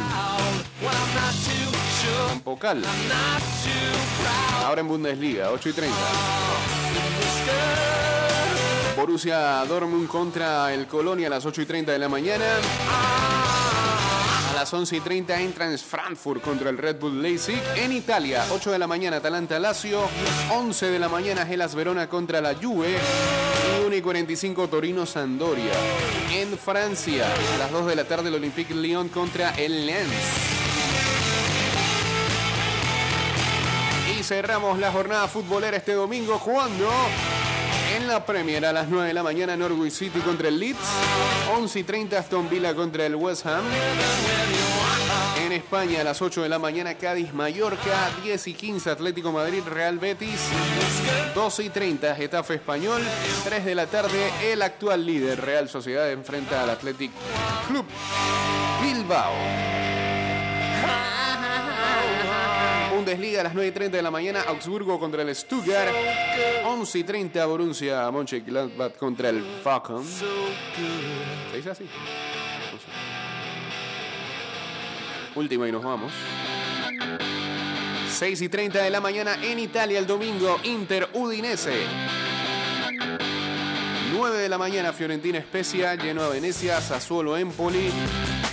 en 2.32 2.40
Pocal, 2.40 2.82
ahora 4.64 4.80
en 4.80 4.88
Bundesliga, 4.88 5.50
8 5.50 5.68
y 5.68 5.72
30. 5.72 5.96
Borussia 8.96 9.64
Dortmund 9.66 10.08
contra 10.08 10.72
el 10.72 10.86
Colonia 10.86 11.26
a 11.26 11.30
las 11.30 11.44
8 11.44 11.62
y 11.62 11.66
30 11.66 11.92
de 11.92 11.98
la 11.98 12.08
mañana. 12.08 12.46
Las 14.56 14.72
11 14.72 14.96
y 14.96 15.00
30 15.00 15.38
entran 15.42 15.78
Frankfurt 15.78 16.40
contra 16.40 16.70
el 16.70 16.78
Red 16.78 16.98
Bull 16.98 17.20
Leipzig. 17.20 17.60
En 17.74 17.92
Italia, 17.92 18.42
8 18.50 18.72
de 18.72 18.78
la 18.78 18.86
mañana 18.86 19.18
Atalanta 19.18 19.58
Lazio. 19.58 20.08
11 20.50 20.86
de 20.86 20.98
la 20.98 21.10
mañana 21.10 21.44
Gelas 21.44 21.74
Verona 21.74 22.08
contra 22.08 22.40
la 22.40 22.54
Juve. 22.54 22.88
Y 22.88 23.84
1 23.84 23.96
y 23.96 24.00
45 24.00 24.68
Torino 24.68 25.04
Sandoria. 25.04 25.72
En 26.32 26.56
Francia, 26.56 27.26
a 27.54 27.58
las 27.58 27.70
2 27.70 27.86
de 27.86 27.96
la 27.96 28.04
tarde 28.04 28.30
el 28.30 28.36
Olympique 28.36 28.74
Lyon 28.74 29.10
contra 29.10 29.50
el 29.56 29.84
Lens. 29.84 30.10
Y 34.18 34.22
cerramos 34.22 34.78
la 34.78 34.90
jornada 34.90 35.28
futbolera 35.28 35.76
este 35.76 35.92
domingo 35.92 36.38
jugando 36.38 36.88
en 37.96 38.06
la 38.06 38.24
Premier 38.26 38.64
a 38.66 38.72
las 38.72 38.88
9 38.88 39.08
de 39.08 39.14
la 39.14 39.22
mañana 39.22 39.56
Norwich 39.56 39.92
City 39.92 40.20
contra 40.20 40.48
el 40.48 40.58
Leeds, 40.58 40.78
11 41.56 41.78
y 41.78 41.82
30 41.82 42.18
Aston 42.18 42.48
Villa 42.50 42.74
contra 42.74 43.06
el 43.06 43.14
West 43.14 43.46
Ham. 43.46 43.64
En 45.44 45.52
España 45.52 46.02
a 46.02 46.04
las 46.04 46.20
8 46.20 46.42
de 46.42 46.48
la 46.48 46.58
mañana 46.58 46.94
Cádiz 46.94 47.32
Mallorca, 47.32 48.10
10 48.22 48.48
y 48.48 48.54
15 48.54 48.90
Atlético 48.90 49.32
Madrid 49.32 49.62
Real 49.66 49.98
Betis, 49.98 50.40
12 51.34 51.64
y 51.64 51.70
30 51.70 52.14
Getafe 52.14 52.54
Español, 52.54 53.02
3 53.44 53.64
de 53.64 53.74
la 53.74 53.86
tarde 53.86 54.30
el 54.44 54.60
actual 54.60 55.06
líder 55.06 55.40
Real 55.40 55.68
Sociedad 55.68 56.10
enfrenta 56.10 56.62
al 56.62 56.70
Athletic 56.70 57.12
Club 57.68 57.86
Bilbao. 58.82 59.32
Bundesliga 63.16 63.40
a 63.40 63.44
las 63.44 63.54
9 63.54 63.68
y 63.68 63.72
30 63.72 63.96
de 63.96 64.02
la 64.02 64.10
mañana, 64.10 64.42
Augsburgo 64.42 65.00
contra 65.00 65.22
el 65.22 65.34
Stuttgart. 65.34 65.90
11 66.66 66.98
y 66.98 67.04
30, 67.04 67.46
Borussia 67.46 68.10
Mönchengladbach 68.10 68.96
contra 68.96 69.30
el 69.30 69.42
Falcon. 69.64 70.04
¿Se 70.04 71.56
dice 71.56 71.70
así? 71.70 71.84
No 71.84 72.78
sé. 72.78 72.84
Última 75.34 75.66
y 75.66 75.72
nos 75.72 75.82
vamos. 75.82 76.12
6 78.10 78.42
y 78.42 78.48
30 78.50 78.82
de 78.82 78.90
la 78.90 79.00
mañana 79.00 79.38
en 79.42 79.60
Italia 79.60 79.98
el 79.98 80.06
domingo, 80.06 80.60
Inter 80.64 81.08
Udinese. 81.14 82.25
9 84.16 84.38
de 84.38 84.48
la 84.48 84.56
mañana, 84.56 84.94
Fiorentina 84.94 85.38
Especia, 85.38 85.94
lleno 85.94 86.22
a 86.22 86.28
Venecia, 86.28 86.80
Sassuolo 86.80 87.36
Empoli. 87.36 87.90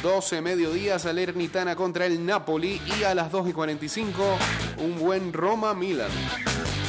12 0.02 0.42
mediodía, 0.42 1.00
Salernitana 1.00 1.78
contra 1.78 2.06
el 2.06 2.26
Napoli. 2.26 2.82
Y 3.00 3.04
a 3.04 3.16
las 3.16 3.32
2 3.32 3.50
y 3.50 3.54
45, 3.54 4.38
un 4.80 5.00
buen 5.00 5.32
Roma 5.32 5.74
Milan. 5.74 6.10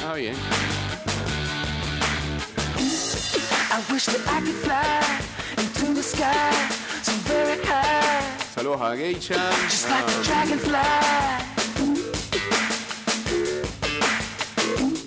Ah, 0.05 0.15
bien. 0.15 0.35
Saludos 8.55 8.81
a 8.81 8.97
Geisha. 8.97 9.37
Ah, 9.39 9.53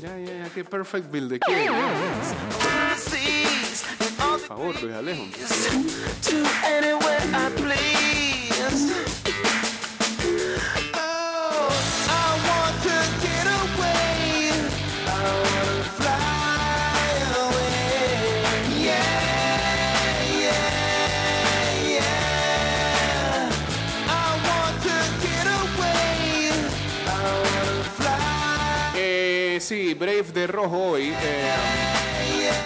ya, 0.01 0.17
ya, 0.19 0.43
ya, 0.43 0.49
qué 0.53 0.63
perfect 0.63 1.11
build 1.11 1.31
de 1.31 1.39
qué. 1.39 1.67
Favor, 4.47 4.81
Luis 4.81 4.95
Alejo. 4.95 5.23
Eh, 28.95 29.57
sí, 29.61 29.93
Brave 29.93 30.23
de 30.33 30.47
rojo 30.47 30.77
hoy. 30.91 31.13
eh, 31.21 31.96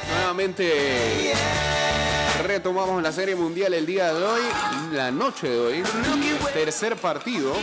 nuevamente 0.09 1.33
retomamos 2.43 3.01
la 3.01 3.11
serie 3.11 3.35
mundial 3.35 3.73
el 3.73 3.85
día 3.85 4.13
de 4.13 4.23
hoy, 4.23 4.41
la 4.93 5.11
noche 5.11 5.49
de 5.49 5.59
hoy. 5.59 5.83
Tercer 6.53 6.95
partido. 6.97 7.53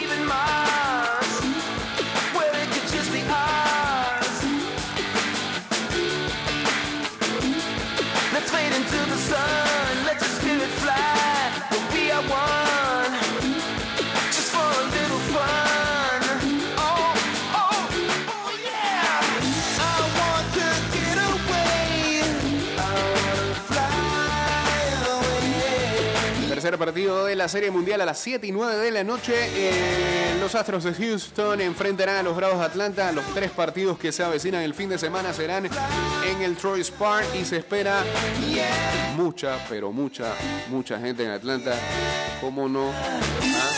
Partido 26.79 27.25
de 27.27 27.37
la 27.37 27.49
serie 27.49 27.71
mundial 27.71 28.01
a 28.01 28.07
las 28.07 28.19
7 28.21 28.47
y 28.47 28.53
9 28.53 28.77
de 28.77 28.91
la 28.91 29.05
noche. 29.05 29.35
Eh, 29.55 30.37
los 30.41 30.55
Astros 30.55 30.85
de 30.85 30.95
Houston 30.95 31.61
enfrentarán 31.61 32.17
a 32.17 32.23
los 32.23 32.37
Bravos 32.37 32.59
de 32.61 32.65
Atlanta. 32.67 33.13
Los 33.13 33.25
tres 33.35 33.51
partidos 33.51 33.99
que 33.99 34.13
se 34.13 34.23
avecinan 34.23 34.63
el 34.63 34.73
fin 34.75 34.89
de 34.89 34.99
semana 34.99 35.33
serán 35.35 35.67
en 35.67 36.43
el 36.43 36.57
Troy 36.57 36.83
Park 36.99 37.27
y 37.41 37.45
se 37.45 37.59
espera 37.59 38.03
mucha, 39.17 39.59
pero 39.69 39.91
mucha, 39.93 40.33
mucha 40.69 40.99
gente 40.99 41.25
en 41.25 41.31
Atlanta. 41.31 41.75
¿Cómo 42.41 42.69
no? 42.69 42.93
Ah, 42.93 43.21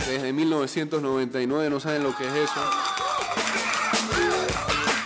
Desde 0.06 0.32
1999 0.32 1.70
no 1.70 1.80
saben 1.80 2.02
lo 2.04 2.14
que 2.16 2.24
es 2.26 2.34
eso. 2.34 2.60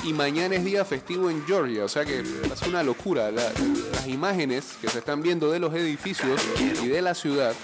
Y 0.03 0.13
mañana 0.13 0.57
es 0.57 0.65
día 0.65 0.85
festivo 0.85 1.31
en 1.31 1.47
Georgia, 1.47 1.83
o 1.85 1.89
sea 1.89 2.05
que 2.05 2.19
es 2.21 2.63
una 2.69 2.83
locura. 2.83 3.31
La- 3.31 3.51
las 3.93 4.07
imágenes 4.07 4.65
que 4.83 4.89
se 4.89 4.99
están 4.99 5.23
viendo 5.23 5.51
de 5.51 5.59
los 5.59 5.73
edificios 5.75 6.39
y 6.83 6.89
de 6.89 7.01
la 7.01 7.15
ciudad, 7.15 7.55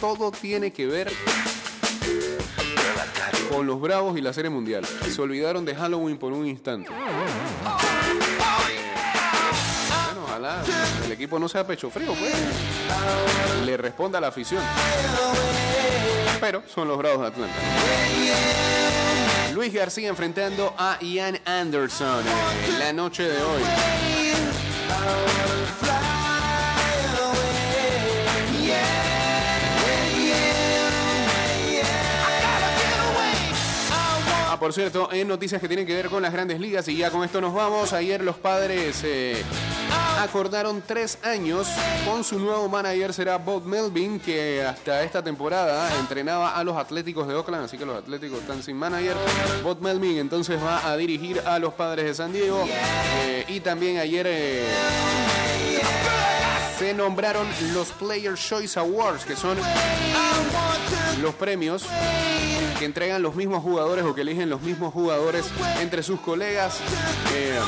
todo 0.00 0.30
tiene 0.32 0.72
que 0.72 0.86
ver 0.86 1.12
con 3.50 3.66
los 3.66 3.80
Bravos 3.80 4.16
y 4.18 4.20
la 4.20 4.32
Serie 4.32 4.50
Mundial. 4.50 4.84
Se 4.84 5.20
olvidaron 5.20 5.64
de 5.64 5.74
Halloween 5.74 6.18
por 6.18 6.32
un 6.32 6.46
instante. 6.46 6.90
Bueno, 6.90 7.04
ojalá 10.24 10.62
el 11.04 11.12
equipo 11.12 11.38
no 11.38 11.48
sea 11.48 11.66
pecho 11.66 11.90
frío, 11.90 12.14
pues. 12.14 12.34
Le 13.64 13.76
responda 13.76 14.20
la 14.20 14.28
afición. 14.28 14.62
Pero 16.40 16.62
son 16.72 16.88
los 16.88 16.96
Bravos 16.98 17.20
de 17.20 17.26
Atlanta. 17.26 17.54
Luis 19.54 19.72
García 19.72 20.08
enfrentando 20.08 20.74
a 20.78 20.98
Ian 21.00 21.38
Anderson 21.44 22.24
en 22.68 22.78
la 22.78 22.92
noche 22.92 23.24
de 23.24 23.42
hoy. 23.42 23.62
Por 34.60 34.74
cierto, 34.74 35.08
en 35.10 35.26
noticias 35.26 35.58
que 35.58 35.66
tienen 35.66 35.86
que 35.86 35.94
ver 35.94 36.10
con 36.10 36.22
las 36.22 36.32
grandes 36.32 36.60
ligas 36.60 36.86
y 36.88 36.96
ya 36.98 37.10
con 37.10 37.24
esto 37.24 37.40
nos 37.40 37.54
vamos. 37.54 37.94
Ayer 37.94 38.22
los 38.22 38.36
padres 38.36 39.00
eh, 39.04 39.42
acordaron 40.18 40.82
tres 40.86 41.18
años 41.24 41.66
con 42.04 42.22
su 42.22 42.38
nuevo 42.38 42.68
manager, 42.68 43.14
será 43.14 43.38
Bob 43.38 43.64
Melvin, 43.64 44.20
que 44.20 44.62
hasta 44.62 45.02
esta 45.02 45.24
temporada 45.24 45.90
entrenaba 45.98 46.56
a 46.56 46.62
los 46.62 46.76
Atléticos 46.76 47.26
de 47.26 47.34
Oakland, 47.34 47.64
así 47.64 47.78
que 47.78 47.86
los 47.86 47.96
Atléticos 47.96 48.40
están 48.40 48.62
sin 48.62 48.76
manager. 48.76 49.16
Bob 49.64 49.80
Melvin 49.80 50.18
entonces 50.18 50.62
va 50.62 50.86
a 50.86 50.94
dirigir 50.98 51.40
a 51.40 51.58
los 51.58 51.72
padres 51.72 52.04
de 52.04 52.14
San 52.14 52.30
Diego 52.30 52.68
eh, 53.24 53.46
y 53.48 53.60
también 53.60 53.98
ayer... 53.98 54.26
eh, 54.28 54.64
se 56.78 56.94
nombraron 56.94 57.46
los 57.74 57.88
Player 57.92 58.34
Choice 58.36 58.78
Awards, 58.80 59.26
que 59.26 59.36
son 59.36 59.58
los 61.20 61.34
premios 61.34 61.84
que 62.80 62.86
entregan 62.86 63.20
los 63.20 63.34
mismos 63.34 63.62
jugadores 63.62 64.06
o 64.06 64.14
que 64.14 64.22
eligen 64.22 64.48
los 64.48 64.62
mismos 64.62 64.94
jugadores 64.94 65.44
entre 65.82 66.02
sus 66.02 66.18
colegas. 66.18 66.78
Eh, 67.34 67.60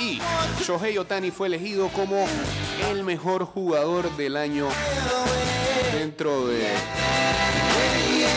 y 0.00 0.20
Shohei 0.60 0.98
Otani 0.98 1.30
fue 1.30 1.46
elegido 1.46 1.86
como 1.90 2.26
el 2.90 3.04
mejor 3.04 3.44
jugador 3.44 4.10
del 4.16 4.36
año 4.36 4.66
dentro 5.96 6.48
de, 6.48 6.66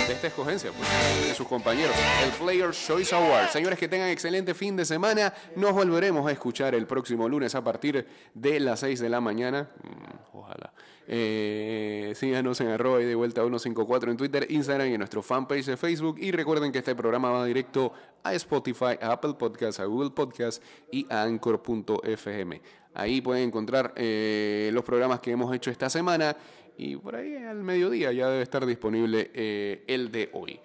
de 0.08 0.14
esta 0.14 0.28
escogencia, 0.28 0.72
pues, 0.72 1.28
de 1.28 1.34
sus 1.34 1.48
compañeros. 1.48 1.94
El 2.24 2.32
Player 2.32 2.72
Choice 2.72 3.14
Award. 3.14 3.50
Señores, 3.50 3.78
que 3.78 3.90
tengan 3.90 4.08
excelente 4.10 4.54
fin 4.54 4.76
de 4.78 4.86
semana. 4.86 5.34
Nos 5.56 5.74
volveremos 5.74 6.26
a 6.28 6.32
escuchar 6.32 6.74
el 6.76 6.88
próximo 6.88 7.28
lunes 7.28 7.56
a 7.56 7.64
partir 7.64 8.08
de 8.34 8.60
las 8.62 8.80
6 8.80 9.02
de 9.02 9.10
la 9.10 9.20
mañana. 9.20 9.70
Mm, 9.84 10.38
ojalá. 10.38 10.72
Eh, 11.10 12.14
síganos 12.16 12.60
en 12.62 12.68
arroba 12.68 13.02
y 13.02 13.06
de 13.06 13.16
vuelta 13.16 13.42
154 13.42 14.12
en 14.12 14.18
Twitter, 14.18 14.46
Instagram 14.50 14.88
y 14.88 14.94
en 14.94 15.00
nuestro 15.00 15.22
fanpage 15.22 15.66
de 15.66 15.76
Facebook. 15.76 16.18
Y 16.20 16.32
recuerden 16.32 16.72
que 16.72 16.80
este 16.80 16.96
programa 16.96 17.30
va 17.30 17.46
directo 17.46 17.92
a 18.24 18.34
Spotify, 18.34 18.98
a 19.02 19.12
Apple 19.12 19.34
Podcasts, 19.34 19.82
a 19.82 19.86
Google 19.86 20.12
Podcasts 20.12 20.62
y 20.90 21.06
a 21.10 21.24
Anchor.fm. 21.24 22.62
Ahí 22.94 23.22
pueden 23.22 23.44
encontrar 23.44 23.94
eh, 23.96 24.70
los 24.74 24.84
programas 24.84 25.20
que 25.20 25.32
hemos 25.32 25.54
hecho 25.54 25.70
esta 25.70 25.90
semana 25.90 26.36
y 26.78 26.96
por 26.96 27.16
ahí 27.16 27.36
al 27.36 27.64
mediodía 27.64 28.12
ya 28.12 28.30
debe 28.30 28.44
estar 28.44 28.66
disponible 28.66 29.32
eh, 29.34 29.84
el 29.88 30.12
de 30.12 30.30
hoy. 30.34 30.60